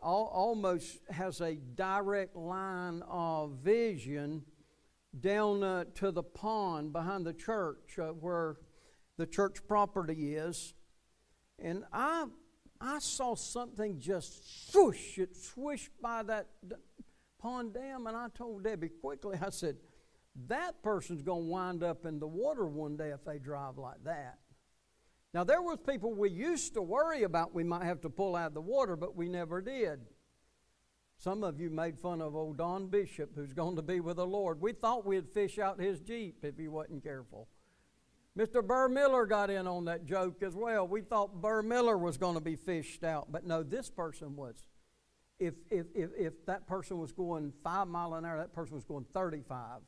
almost 0.00 0.98
has 1.10 1.40
a 1.40 1.54
direct 1.76 2.34
line 2.34 3.04
of 3.08 3.52
vision 3.62 4.42
down 5.20 5.62
uh, 5.62 5.84
to 5.94 6.10
the 6.10 6.24
pond 6.24 6.92
behind 6.92 7.24
the 7.24 7.32
church 7.32 8.00
uh, 8.00 8.08
where 8.08 8.56
the 9.20 9.26
church 9.26 9.58
property 9.68 10.34
is. 10.34 10.72
And 11.58 11.84
I, 11.92 12.24
I 12.80 12.98
saw 13.00 13.34
something 13.34 14.00
just 14.00 14.72
swoosh, 14.72 15.18
it 15.18 15.36
swished 15.36 15.90
by 16.02 16.22
that 16.22 16.46
pond 17.38 17.74
dam. 17.74 18.06
And 18.06 18.16
I 18.16 18.28
told 18.34 18.64
Debbie 18.64 18.88
quickly, 18.88 19.38
I 19.40 19.50
said, 19.50 19.76
that 20.48 20.82
person's 20.82 21.22
going 21.22 21.42
to 21.42 21.50
wind 21.50 21.82
up 21.84 22.06
in 22.06 22.18
the 22.18 22.26
water 22.26 22.66
one 22.66 22.96
day 22.96 23.10
if 23.10 23.22
they 23.24 23.38
drive 23.38 23.76
like 23.76 24.02
that. 24.04 24.38
Now, 25.34 25.44
there 25.44 25.60
was 25.60 25.78
people 25.86 26.14
we 26.14 26.30
used 26.30 26.74
to 26.74 26.82
worry 26.82 27.22
about 27.22 27.54
we 27.54 27.62
might 27.62 27.84
have 27.84 28.00
to 28.00 28.10
pull 28.10 28.34
out 28.34 28.48
of 28.48 28.54
the 28.54 28.60
water, 28.60 28.96
but 28.96 29.14
we 29.14 29.28
never 29.28 29.60
did. 29.60 30.00
Some 31.18 31.44
of 31.44 31.60
you 31.60 31.68
made 31.68 31.98
fun 31.98 32.22
of 32.22 32.34
old 32.34 32.56
Don 32.56 32.86
Bishop, 32.86 33.32
who's 33.34 33.52
going 33.52 33.76
to 33.76 33.82
be 33.82 34.00
with 34.00 34.16
the 34.16 34.26
Lord. 34.26 34.62
We 34.62 34.72
thought 34.72 35.04
we'd 35.04 35.28
fish 35.28 35.58
out 35.58 35.78
his 35.78 36.00
Jeep 36.00 36.38
if 36.42 36.56
he 36.56 36.68
wasn't 36.68 37.04
careful. 37.04 37.48
Mr. 38.38 38.64
Burr 38.64 38.88
Miller 38.88 39.26
got 39.26 39.50
in 39.50 39.66
on 39.66 39.86
that 39.86 40.04
joke 40.04 40.42
as 40.42 40.54
well. 40.54 40.86
We 40.86 41.00
thought 41.00 41.40
Burr 41.40 41.62
Miller 41.62 41.98
was 41.98 42.16
going 42.16 42.34
to 42.34 42.40
be 42.40 42.56
fished 42.56 43.02
out, 43.02 43.30
but 43.30 43.44
no, 43.44 43.62
this 43.62 43.90
person 43.90 44.36
was. 44.36 44.64
If, 45.38 45.54
if, 45.70 45.86
if, 45.94 46.10
if 46.16 46.46
that 46.46 46.66
person 46.66 46.98
was 46.98 47.12
going 47.12 47.52
five 47.64 47.88
mile 47.88 48.14
an 48.14 48.24
hour, 48.24 48.36
that 48.36 48.52
person 48.52 48.74
was 48.74 48.84
going 48.84 49.06
35. 49.12 49.80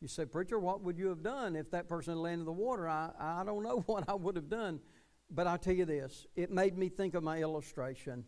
You 0.00 0.08
say, 0.08 0.26
Preacher, 0.26 0.58
what 0.58 0.80
would 0.82 0.98
you 0.98 1.08
have 1.08 1.22
done 1.22 1.56
if 1.56 1.70
that 1.72 1.88
person 1.88 2.18
landed 2.18 2.42
in 2.42 2.44
the 2.46 2.52
water? 2.52 2.88
I, 2.88 3.10
I 3.18 3.42
don't 3.44 3.62
know 3.62 3.80
what 3.86 4.08
I 4.08 4.14
would 4.14 4.36
have 4.36 4.48
done. 4.48 4.80
But 5.30 5.46
I'll 5.46 5.58
tell 5.58 5.74
you 5.74 5.84
this 5.84 6.26
it 6.36 6.50
made 6.50 6.78
me 6.78 6.88
think 6.88 7.14
of 7.14 7.22
my 7.22 7.38
illustration. 7.38 8.24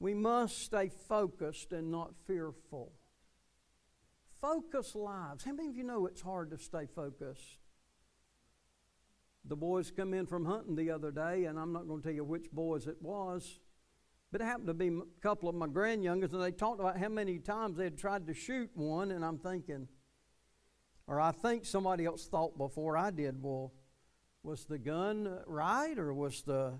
We 0.00 0.12
must 0.14 0.62
stay 0.62 0.90
focused 1.08 1.72
and 1.72 1.90
not 1.90 2.12
fearful. 2.26 2.92
Focus 4.40 4.94
lives. 4.94 5.44
How 5.44 5.52
many 5.52 5.68
of 5.68 5.76
you 5.76 5.84
know 5.84 6.06
it's 6.06 6.20
hard 6.20 6.50
to 6.50 6.58
stay 6.58 6.86
focused? 6.86 7.58
The 9.44 9.56
boys 9.56 9.92
come 9.96 10.12
in 10.12 10.26
from 10.26 10.44
hunting 10.44 10.74
the 10.74 10.90
other 10.90 11.10
day, 11.10 11.44
and 11.44 11.58
I'm 11.58 11.72
not 11.72 11.86
going 11.86 12.02
to 12.02 12.08
tell 12.08 12.14
you 12.14 12.24
which 12.24 12.50
boys 12.50 12.86
it 12.86 13.00
was. 13.00 13.60
But 14.32 14.40
it 14.40 14.44
happened 14.44 14.66
to 14.66 14.74
be 14.74 14.88
a 14.88 15.20
couple 15.22 15.48
of 15.48 15.54
my 15.54 15.68
grand 15.68 16.02
grandyoungers, 16.02 16.32
and 16.32 16.42
they 16.42 16.50
talked 16.50 16.80
about 16.80 16.98
how 16.98 17.08
many 17.08 17.38
times 17.38 17.76
they 17.76 17.84
had 17.84 17.96
tried 17.96 18.26
to 18.26 18.34
shoot 18.34 18.70
one, 18.74 19.12
and 19.12 19.24
I'm 19.24 19.38
thinking, 19.38 19.88
or 21.06 21.20
I 21.20 21.30
think 21.30 21.64
somebody 21.64 22.04
else 22.04 22.26
thought 22.26 22.58
before 22.58 22.96
I 22.96 23.12
did, 23.12 23.40
well, 23.40 23.72
was 24.42 24.64
the 24.64 24.78
gun 24.78 25.38
right, 25.46 25.96
or 25.96 26.12
was 26.12 26.42
the 26.42 26.74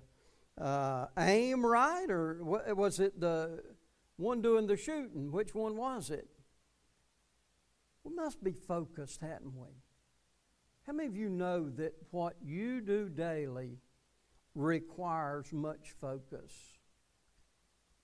uh, 0.60 1.06
aim 1.18 1.64
right, 1.64 2.10
or 2.10 2.38
was 2.42 2.98
it 2.98 3.20
the 3.20 3.62
one 4.16 4.42
doing 4.42 4.66
the 4.66 4.76
shooting? 4.76 5.30
Which 5.30 5.54
one 5.54 5.76
was 5.76 6.10
it? 6.10 6.28
We 8.06 8.14
must 8.14 8.42
be 8.42 8.52
focused, 8.52 9.20
hadn't 9.20 9.56
we? 9.56 9.68
How 10.86 10.92
many 10.92 11.08
of 11.08 11.16
you 11.16 11.28
know 11.28 11.68
that 11.70 11.92
what 12.12 12.36
you 12.40 12.80
do 12.80 13.08
daily 13.08 13.80
requires 14.54 15.52
much 15.52 15.92
focus? 16.00 16.52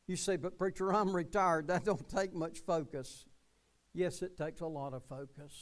You 0.08 0.16
say, 0.16 0.36
but 0.36 0.58
preacher, 0.58 0.92
I'm 0.92 1.14
retired. 1.14 1.68
That 1.68 1.84
don't 1.84 2.08
take 2.08 2.34
much 2.34 2.58
focus. 2.66 3.26
Yes, 3.94 4.22
it 4.22 4.36
takes 4.36 4.60
a 4.60 4.66
lot 4.66 4.92
of 4.92 5.04
focus. 5.04 5.54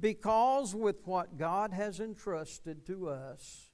Because 0.00 0.72
with 0.72 1.04
what 1.04 1.36
God 1.36 1.72
has 1.72 1.98
entrusted 1.98 2.86
to 2.86 3.08
us, 3.08 3.70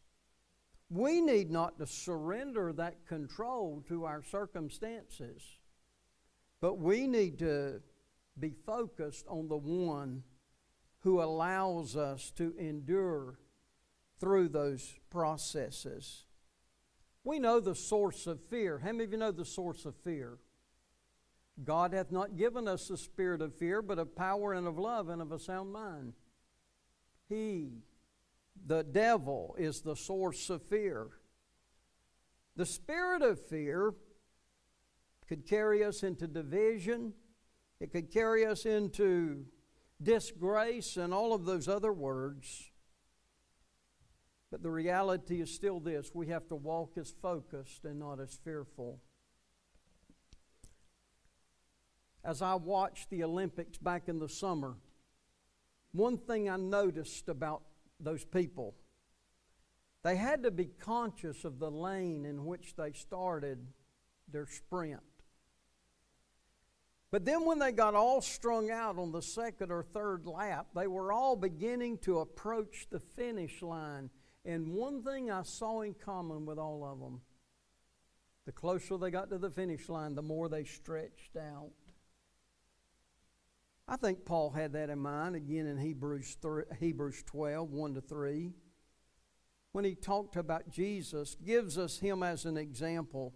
we 0.89 1.21
need 1.21 1.51
not 1.51 1.79
to 1.79 1.87
surrender 1.87 2.73
that 2.73 3.07
control 3.07 3.85
to 3.89 4.07
our 4.07 4.23
circumstances, 4.23 5.43
but 6.63 6.79
we 6.79 7.07
need 7.07 7.39
to 7.41 7.83
be 8.39 8.55
focused 8.67 9.27
on 9.29 9.49
the 9.49 9.57
one 9.57 10.23
who 11.01 11.23
allows 11.23 11.97
us 11.97 12.31
to 12.33 12.55
endure 12.59 13.39
through 14.19 14.49
those 14.49 14.99
processes. 15.11 16.25
We 17.25 17.39
know 17.39 17.61
the 17.61 17.75
source 17.75 18.27
of 18.27 18.41
fear. 18.49 18.79
How 18.79 18.93
many 18.93 19.05
of 19.05 19.13
you 19.13 19.19
know 19.19 19.33
the 19.33 19.45
source 19.45 19.85
of 19.85 19.95
fear? 19.97 20.39
God 21.63 21.93
hath 21.93 22.11
not 22.11 22.37
given 22.37 22.67
us 22.67 22.89
the 22.89 22.97
spirit 22.97 23.43
of 23.43 23.55
fear, 23.55 23.83
but 23.83 23.99
of 23.99 24.17
power 24.17 24.53
and 24.53 24.67
of 24.67 24.79
love 24.79 25.09
and 25.09 25.21
of 25.21 25.33
a 25.33 25.39
sound 25.39 25.73
mind. 25.73 26.15
He, 27.29 27.83
the 28.67 28.83
devil, 28.83 29.55
is 29.59 29.83
the 29.83 29.97
source 29.97 30.49
of 30.49 30.63
fear. 30.63 31.09
The 32.57 32.67
spirit 32.67 33.23
of 33.23 33.41
fear 33.47 33.95
could 35.29 35.47
carry 35.47 35.85
us 35.85 36.03
into 36.03 36.27
division, 36.27 37.13
it 37.81 37.93
could 37.93 38.13
carry 38.13 38.45
us 38.45 38.67
into 38.67 39.47
disgrace 40.03 40.97
and 40.97 41.13
all 41.13 41.33
of 41.33 41.45
those 41.45 41.69
other 41.69 41.93
words. 41.93 42.71
But 44.51 44.63
the 44.63 44.71
reality 44.71 45.41
is 45.41 45.55
still 45.55 45.81
this 45.81 46.11
we 46.15 46.29
have 46.29 46.49
to 46.49 46.57
walk 46.57 46.99
as 46.99 47.11
focused 47.11 47.85
and 47.85 47.99
not 47.99 48.21
as 48.21 48.39
fearful. 48.45 49.01
as 52.25 52.43
I 52.43 52.55
watched 52.55 53.11
the 53.11 53.25
Olympics 53.25 53.79
back 53.79 54.09
in 54.09 54.19
the 54.19 54.29
summer, 54.29 54.77
one 55.93 56.19
thing 56.19 56.49
I 56.49 56.57
noticed 56.57 57.29
about 57.29 57.63
those 57.99 58.25
people, 58.25 58.75
they 60.03 60.17
had 60.17 60.43
to 60.45 60.51
be 60.51 60.67
conscious 60.67 61.45
of 61.45 61.59
the 61.59 61.71
lane 61.71 62.25
in 62.25 62.45
which 62.45 62.77
they 62.77 62.93
started 62.93 63.67
their 64.31 64.47
sprint. 64.47 65.01
But 67.11 67.25
then, 67.25 67.45
when 67.45 67.59
they 67.59 67.73
got 67.73 67.95
all 67.95 68.21
strung 68.21 68.71
out 68.71 68.97
on 68.97 69.11
the 69.11 69.23
second 69.23 69.73
or 69.73 69.83
third 69.83 70.27
lap, 70.27 70.69
they 70.77 70.87
were 70.87 71.13
all 71.13 71.35
beginning 71.35 71.99
to 71.99 72.21
approach 72.21 72.87
the 72.91 73.01
finish 73.01 73.63
line. 73.63 74.11
And 74.45 74.73
one 74.73 75.03
thing 75.03 75.31
I 75.31 75.43
saw 75.43 75.81
in 75.81 75.95
common 75.95 76.47
with 76.47 76.59
all 76.59 76.85
of 76.85 77.01
them 77.01 77.21
the 78.47 78.53
closer 78.53 78.97
they 78.97 79.11
got 79.11 79.31
to 79.31 79.39
the 79.39 79.51
finish 79.51 79.89
line, 79.89 80.15
the 80.15 80.23
more 80.23 80.49
they 80.49 80.65
stretched 80.65 81.37
out. 81.37 81.71
I 83.87 83.97
think 83.97 84.25
Paul 84.25 84.51
had 84.51 84.73
that 84.73 84.91
in 84.91 84.99
mind 84.99 85.37
again 85.37 85.67
in 85.67 85.79
Hebrews, 85.79 86.37
3, 86.41 86.65
Hebrews 86.79 87.23
12, 87.27 87.71
1 87.71 87.95
to 87.95 88.01
3. 88.01 88.51
When 89.73 89.85
he 89.85 89.95
talked 89.95 90.37
about 90.37 90.71
Jesus, 90.71 91.37
gives 91.45 91.77
us 91.77 91.99
him 91.99 92.23
as 92.23 92.45
an 92.45 92.57
example. 92.57 93.35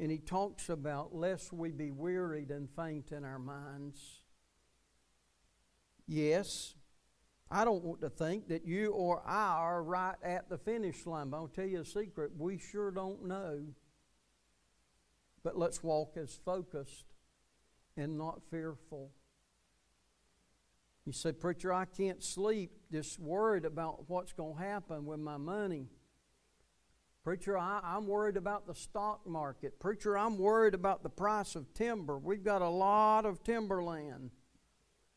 And 0.00 0.10
he 0.10 0.16
talks 0.16 0.70
about 0.70 1.14
lest 1.14 1.52
we 1.52 1.70
be 1.72 1.90
wearied 1.90 2.50
and 2.50 2.70
faint 2.74 3.12
in 3.12 3.22
our 3.22 3.38
minds. 3.38 4.22
Yes, 6.08 6.74
I 7.50 7.66
don't 7.66 7.84
want 7.84 8.00
to 8.00 8.08
think 8.08 8.48
that 8.48 8.64
you 8.64 8.92
or 8.92 9.22
I 9.26 9.58
are 9.58 9.82
right 9.82 10.16
at 10.22 10.48
the 10.48 10.56
finish 10.56 11.04
line, 11.04 11.28
but 11.28 11.36
I'll 11.36 11.48
tell 11.48 11.66
you 11.66 11.82
a 11.82 11.84
secret 11.84 12.30
we 12.38 12.56
sure 12.56 12.90
don't 12.90 13.26
know. 13.26 13.60
But 15.44 15.58
let's 15.58 15.82
walk 15.82 16.16
as 16.16 16.40
focused 16.46 17.04
and 17.94 18.16
not 18.16 18.40
fearful. 18.50 19.10
You 21.04 21.12
say, 21.12 21.32
Preacher, 21.32 21.74
I 21.74 21.84
can't 21.84 22.22
sleep 22.22 22.70
just 22.90 23.18
worried 23.18 23.66
about 23.66 24.08
what's 24.08 24.32
going 24.32 24.56
to 24.56 24.62
happen 24.62 25.04
with 25.04 25.20
my 25.20 25.36
money. 25.36 25.88
Preacher, 27.22 27.58
I, 27.58 27.96
am 27.96 28.06
worried 28.06 28.36
about 28.36 28.66
the 28.66 28.74
stock 28.74 29.26
market. 29.26 29.78
Preacher, 29.78 30.16
I'm 30.16 30.38
worried 30.38 30.74
about 30.74 31.02
the 31.02 31.10
price 31.10 31.54
of 31.54 31.72
timber. 31.74 32.18
We've 32.18 32.42
got 32.42 32.62
a 32.62 32.68
lot 32.68 33.26
of 33.26 33.42
timberland. 33.42 34.30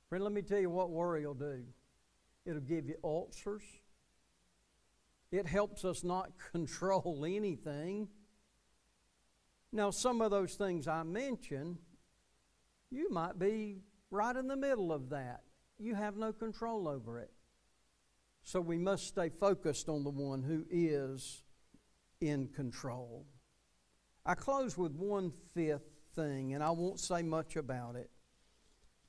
Friend, 0.10 0.24
let 0.24 0.34
me 0.34 0.42
tell 0.42 0.60
you 0.60 0.70
what 0.70 0.90
worry 0.90 1.26
will 1.26 1.34
do 1.34 1.64
it'll 2.46 2.60
give 2.60 2.86
you 2.86 2.96
ulcers, 3.06 3.64
it 5.32 5.48
helps 5.48 5.86
us 5.86 6.04
not 6.04 6.32
control 6.52 7.24
anything. 7.26 8.10
Now, 9.72 9.92
some 9.92 10.22
of 10.22 10.30
those 10.30 10.56
things 10.56 10.90
I 10.90 11.04
mentioned, 11.04 11.78
you 12.92 13.10
might 13.10 13.40
be 13.40 13.78
right 14.12 14.36
in 14.36 14.48
the 14.48 14.58
middle 14.58 14.92
of 14.92 15.10
that 15.12 15.42
you 15.84 15.96
have 15.96 16.16
no 16.16 16.32
control 16.32 16.88
over 16.88 17.20
it. 17.20 17.32
So 18.44 18.60
we 18.60 18.78
must 18.78 19.08
stay 19.08 19.30
focused 19.30 19.90
on 19.90 20.04
the 20.04 20.10
one 20.10 20.44
who 20.44 20.66
is 20.70 21.43
in 22.30 22.48
control. 22.48 23.26
I 24.26 24.36
close 24.36 24.78
with 24.78 24.94
one 24.96 25.32
fifth 25.54 25.90
thing, 26.16 26.54
and 26.54 26.64
I 26.64 26.72
won't 26.72 27.00
say 27.00 27.22
much 27.22 27.56
about 27.56 27.96
it, 27.96 28.10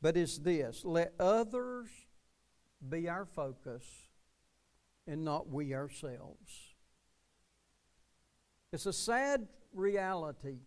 but 0.03 0.17
it's 0.17 0.39
this 0.39 0.85
let 0.85 1.15
others 1.21 1.89
be 2.89 3.09
our 3.09 3.25
focus 3.25 3.85
and 5.07 5.25
not 5.25 5.49
we 5.49 5.75
ourselves. 5.75 6.75
It's 8.73 8.87
a 8.87 8.93
sad 8.93 9.47
reality 9.73 10.59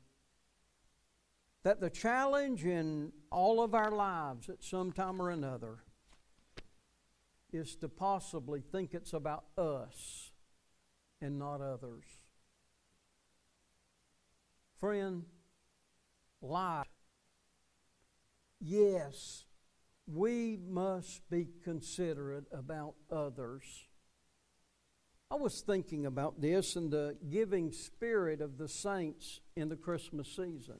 that 1.63 1.81
the 1.81 1.89
challenge 1.89 2.65
in 2.65 3.11
all 3.29 3.61
of 3.61 3.75
our 3.75 3.91
lives 3.91 4.47
at 4.47 4.63
some 4.63 4.93
time 4.93 5.21
or 5.21 5.29
another 5.31 5.79
is 7.51 7.75
to 7.75 7.89
possibly 7.89 8.61
think 8.61 8.93
it's 8.93 9.13
about 9.13 9.45
us 9.57 10.31
and 11.21 11.37
not 11.37 11.61
others. 11.61 12.05
Friend, 14.79 15.23
lie. 16.41 16.83
Yes, 18.59 19.45
we 20.07 20.57
must 20.69 21.27
be 21.29 21.47
considerate 21.63 22.45
about 22.51 22.95
others. 23.11 23.87
I 25.29 25.35
was 25.35 25.61
thinking 25.61 26.05
about 26.05 26.41
this 26.41 26.75
and 26.75 26.91
the 26.91 27.17
giving 27.29 27.71
spirit 27.71 28.39
of 28.39 28.57
the 28.57 28.67
saints 28.67 29.41
in 29.55 29.67
the 29.69 29.75
Christmas 29.75 30.27
season. 30.27 30.79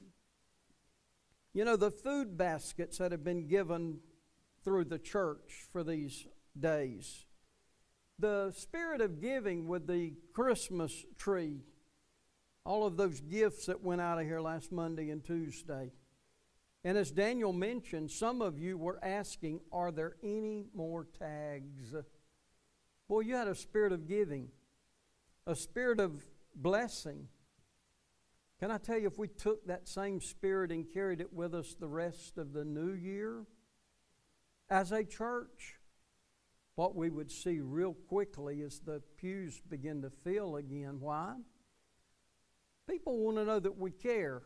You 1.52 1.64
know, 1.64 1.76
the 1.76 1.90
food 1.90 2.38
baskets 2.38 2.98
that 2.98 3.12
have 3.12 3.24
been 3.24 3.46
given 3.46 3.98
through 4.64 4.84
the 4.84 4.98
church 4.98 5.66
for 5.72 5.82
these 5.82 6.26
days. 6.58 7.26
The 8.18 8.52
spirit 8.56 9.00
of 9.00 9.20
giving 9.20 9.68
with 9.68 9.86
the 9.86 10.14
Christmas 10.32 11.04
tree, 11.18 11.62
all 12.68 12.86
of 12.86 12.98
those 12.98 13.22
gifts 13.22 13.64
that 13.64 13.82
went 13.82 13.98
out 13.98 14.20
of 14.20 14.26
here 14.26 14.42
last 14.42 14.70
Monday 14.70 15.08
and 15.08 15.24
Tuesday. 15.24 15.90
And 16.84 16.98
as 16.98 17.10
Daniel 17.10 17.50
mentioned, 17.50 18.10
some 18.10 18.42
of 18.42 18.58
you 18.58 18.76
were 18.76 19.02
asking, 19.02 19.60
are 19.72 19.90
there 19.90 20.16
any 20.22 20.66
more 20.74 21.06
tags? 21.18 21.94
Boy, 23.08 23.20
you 23.20 23.36
had 23.36 23.48
a 23.48 23.54
spirit 23.54 23.92
of 23.92 24.06
giving, 24.06 24.48
a 25.46 25.56
spirit 25.56 25.98
of 25.98 26.22
blessing. 26.54 27.28
Can 28.60 28.70
I 28.70 28.76
tell 28.76 28.98
you, 28.98 29.06
if 29.06 29.18
we 29.18 29.28
took 29.28 29.66
that 29.66 29.88
same 29.88 30.20
spirit 30.20 30.70
and 30.70 30.84
carried 30.92 31.22
it 31.22 31.32
with 31.32 31.54
us 31.54 31.74
the 31.74 31.88
rest 31.88 32.36
of 32.36 32.52
the 32.52 32.66
new 32.66 32.92
year 32.92 33.46
as 34.68 34.92
a 34.92 35.04
church, 35.04 35.78
what 36.74 36.94
we 36.94 37.08
would 37.08 37.30
see 37.30 37.60
real 37.60 37.94
quickly 37.94 38.60
is 38.60 38.80
the 38.80 39.00
pews 39.16 39.58
begin 39.70 40.02
to 40.02 40.10
fill 40.10 40.56
again. 40.56 40.98
Why? 41.00 41.36
People 42.88 43.18
want 43.18 43.36
to 43.36 43.44
know 43.44 43.60
that 43.60 43.76
we 43.76 43.90
care. 43.90 44.42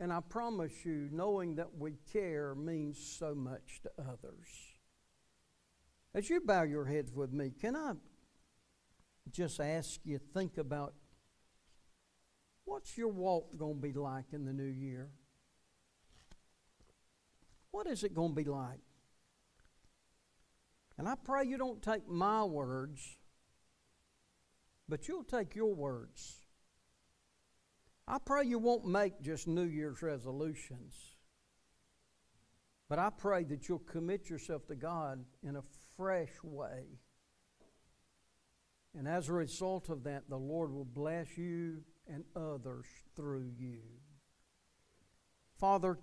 And 0.00 0.12
I 0.12 0.20
promise 0.20 0.84
you, 0.84 1.08
knowing 1.12 1.54
that 1.56 1.78
we 1.78 1.92
care 2.12 2.56
means 2.56 2.98
so 2.98 3.34
much 3.34 3.80
to 3.84 3.90
others. 4.00 4.48
As 6.12 6.28
you 6.28 6.40
bow 6.40 6.62
your 6.62 6.86
heads 6.86 7.12
with 7.12 7.32
me, 7.32 7.52
can 7.58 7.76
I 7.76 7.92
just 9.30 9.60
ask 9.60 10.00
you 10.04 10.18
think 10.18 10.58
about 10.58 10.94
what's 12.64 12.98
your 12.98 13.08
walk 13.08 13.56
going 13.56 13.76
to 13.76 13.80
be 13.80 13.92
like 13.92 14.32
in 14.32 14.44
the 14.44 14.52
new 14.52 14.64
year? 14.64 15.10
What 17.70 17.86
is 17.86 18.02
it 18.02 18.12
going 18.12 18.32
to 18.32 18.34
be 18.34 18.44
like? 18.44 18.80
And 20.98 21.08
I 21.08 21.14
pray 21.14 21.44
you 21.44 21.56
don't 21.56 21.80
take 21.80 22.08
my 22.08 22.44
words, 22.44 23.16
but 24.88 25.06
you'll 25.06 25.24
take 25.24 25.54
your 25.54 25.74
words. 25.74 26.41
I 28.12 28.18
pray 28.18 28.44
you 28.44 28.58
won't 28.58 28.84
make 28.84 29.22
just 29.22 29.48
New 29.48 29.64
Year's 29.64 30.02
resolutions, 30.02 30.94
but 32.86 32.98
I 32.98 33.08
pray 33.08 33.42
that 33.44 33.66
you'll 33.70 33.78
commit 33.78 34.28
yourself 34.28 34.66
to 34.66 34.74
God 34.74 35.24
in 35.42 35.56
a 35.56 35.62
fresh 35.96 36.28
way. 36.44 36.98
And 38.94 39.08
as 39.08 39.30
a 39.30 39.32
result 39.32 39.88
of 39.88 40.04
that, 40.04 40.28
the 40.28 40.36
Lord 40.36 40.74
will 40.74 40.84
bless 40.84 41.38
you 41.38 41.84
and 42.06 42.24
others 42.36 42.84
through 43.16 43.50
you. 43.58 43.80
Father, 45.58 45.98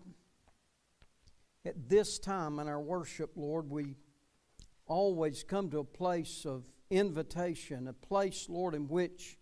at 1.64 1.90
this 1.90 2.18
time 2.18 2.58
in 2.58 2.68
our 2.68 2.82
worship, 2.82 3.34
Lord, 3.36 3.70
we 3.70 3.98
always 4.88 5.44
come 5.44 5.70
to 5.70 5.78
a 5.78 5.84
place 5.84 6.44
of 6.44 6.64
invitation, 6.90 7.88
a 7.88 7.94
place, 7.94 8.48
Lord, 8.50 8.74
in 8.74 8.88
which 8.88 9.38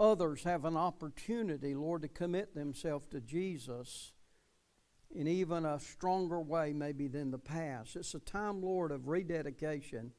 others 0.00 0.42
have 0.42 0.64
an 0.64 0.76
opportunity, 0.76 1.74
Lord, 1.74 2.02
to 2.02 2.08
commit 2.08 2.54
themselves 2.54 3.06
to 3.10 3.20
Jesus 3.20 4.12
in 5.14 5.28
even 5.28 5.64
a 5.64 5.78
stronger 5.78 6.40
way, 6.40 6.72
maybe, 6.72 7.06
than 7.06 7.30
the 7.30 7.38
past. 7.38 7.94
It's 7.94 8.14
a 8.14 8.20
time, 8.20 8.62
Lord, 8.62 8.90
of 8.90 9.06
rededication. 9.08 10.12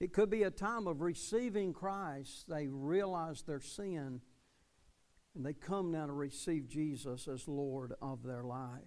It 0.00 0.12
could 0.12 0.28
be 0.28 0.42
a 0.42 0.50
time 0.50 0.86
of 0.86 1.00
receiving 1.00 1.72
Christ. 1.72 2.48
They 2.48 2.66
realize 2.66 3.42
their 3.42 3.60
sin 3.60 4.20
and 5.34 5.44
they 5.44 5.52
come 5.52 5.90
now 5.90 6.06
to 6.06 6.12
receive 6.12 6.68
Jesus 6.68 7.26
as 7.26 7.48
Lord 7.48 7.92
of 8.00 8.22
their 8.22 8.44
life. 8.44 8.82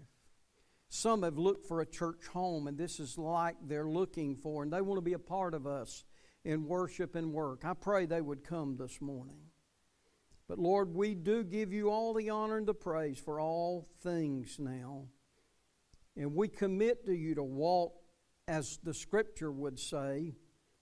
Some 0.89 1.23
have 1.23 1.37
looked 1.37 1.67
for 1.67 1.81
a 1.81 1.85
church 1.85 2.27
home, 2.27 2.67
and 2.67 2.77
this 2.77 2.99
is 2.99 3.17
like 3.17 3.57
they're 3.61 3.89
looking 3.89 4.37
for, 4.37 4.63
and 4.63 4.71
they 4.71 4.81
want 4.81 4.97
to 4.97 5.01
be 5.01 5.13
a 5.13 5.19
part 5.19 5.53
of 5.53 5.67
us 5.67 6.05
in 6.45 6.65
worship 6.65 7.15
and 7.15 7.33
work. 7.33 7.65
I 7.65 7.73
pray 7.73 8.05
they 8.05 8.21
would 8.21 8.45
come 8.45 8.77
this 8.77 9.01
morning. 9.01 9.46
But 10.47 10.59
Lord, 10.59 10.93
we 10.93 11.13
do 11.13 11.43
give 11.43 11.73
you 11.73 11.89
all 11.89 12.13
the 12.13 12.29
honor 12.29 12.57
and 12.57 12.67
the 12.67 12.73
praise 12.73 13.19
for 13.19 13.39
all 13.39 13.89
things 14.01 14.57
now. 14.59 15.05
And 16.15 16.33
we 16.33 16.47
commit 16.47 17.05
to 17.05 17.13
you 17.13 17.35
to 17.35 17.43
walk, 17.43 17.93
as 18.47 18.79
the 18.81 18.93
scripture 18.93 19.51
would 19.51 19.77
say, 19.77 20.35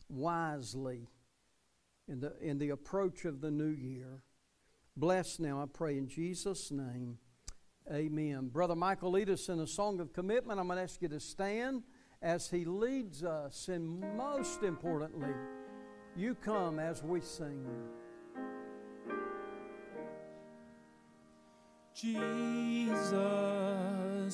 wisely 0.08 1.10
in 2.08 2.20
the, 2.20 2.34
in 2.40 2.60
the 2.60 2.70
approach 2.70 3.26
of 3.26 3.42
the 3.42 3.50
new 3.50 3.72
year. 3.72 4.22
Bless 4.96 5.40
now, 5.40 5.62
I 5.62 5.66
pray, 5.66 5.98
in 5.98 6.08
Jesus' 6.08 6.72
name. 6.72 7.18
Amen. 7.92 8.48
Brother 8.48 8.76
Michael, 8.76 9.12
lead 9.12 9.30
us 9.30 9.50
in 9.50 9.60
a 9.60 9.68
song 9.68 10.00
of 10.00 10.14
commitment. 10.14 10.60
I'm 10.60 10.68
going 10.68 10.78
to 10.78 10.84
ask 10.84 11.02
you 11.02 11.10
to 11.10 11.20
stand 11.20 11.84
as 12.22 12.50
he 12.50 12.66
leads 12.66 13.24
us, 13.24 13.68
and 13.68 14.02
most 14.16 14.64
importantly, 14.64 15.34
you 16.16 16.36
come 16.36 16.80
as 16.80 17.04
we 17.04 17.20
sing. 17.20 17.66
Jesus, 21.96 23.00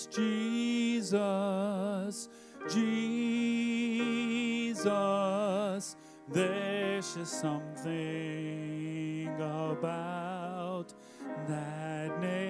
Jesus, 0.08 1.18
Jesus, 2.68 3.16
there's 6.28 7.14
just 7.14 7.40
something 7.40 9.30
about 9.40 10.92
that 11.48 12.20
name. 12.20 12.42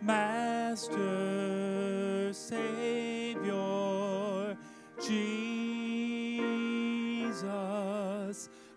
Master, 0.00 1.02
Savior, 2.32 3.52
Jesus. 5.06 5.44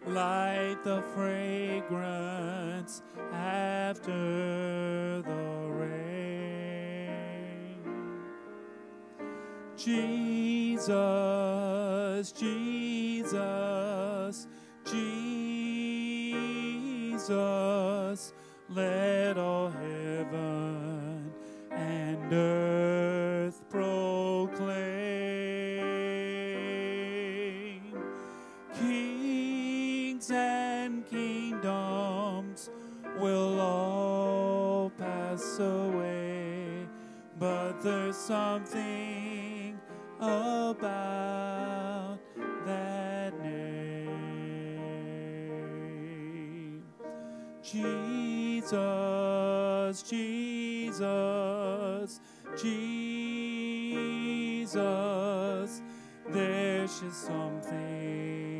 Light 0.07 0.77
the 0.85 1.01
fragrance 1.13 3.01
after 3.33 5.21
the 5.21 5.67
rain. 5.69 6.07
Jesus, 9.75 10.87
Jesus, 12.31 14.47
Jesus, 14.85 15.03
let 18.69 19.26
something 38.27 39.79
about 40.19 42.19
that 42.65 43.31
name. 43.41 44.03
Jesus, 47.63 48.73
Jesus, 50.03 52.19
Jesus, 52.61 53.01
there's 56.29 56.99
just 56.99 57.27
something. 57.27 58.56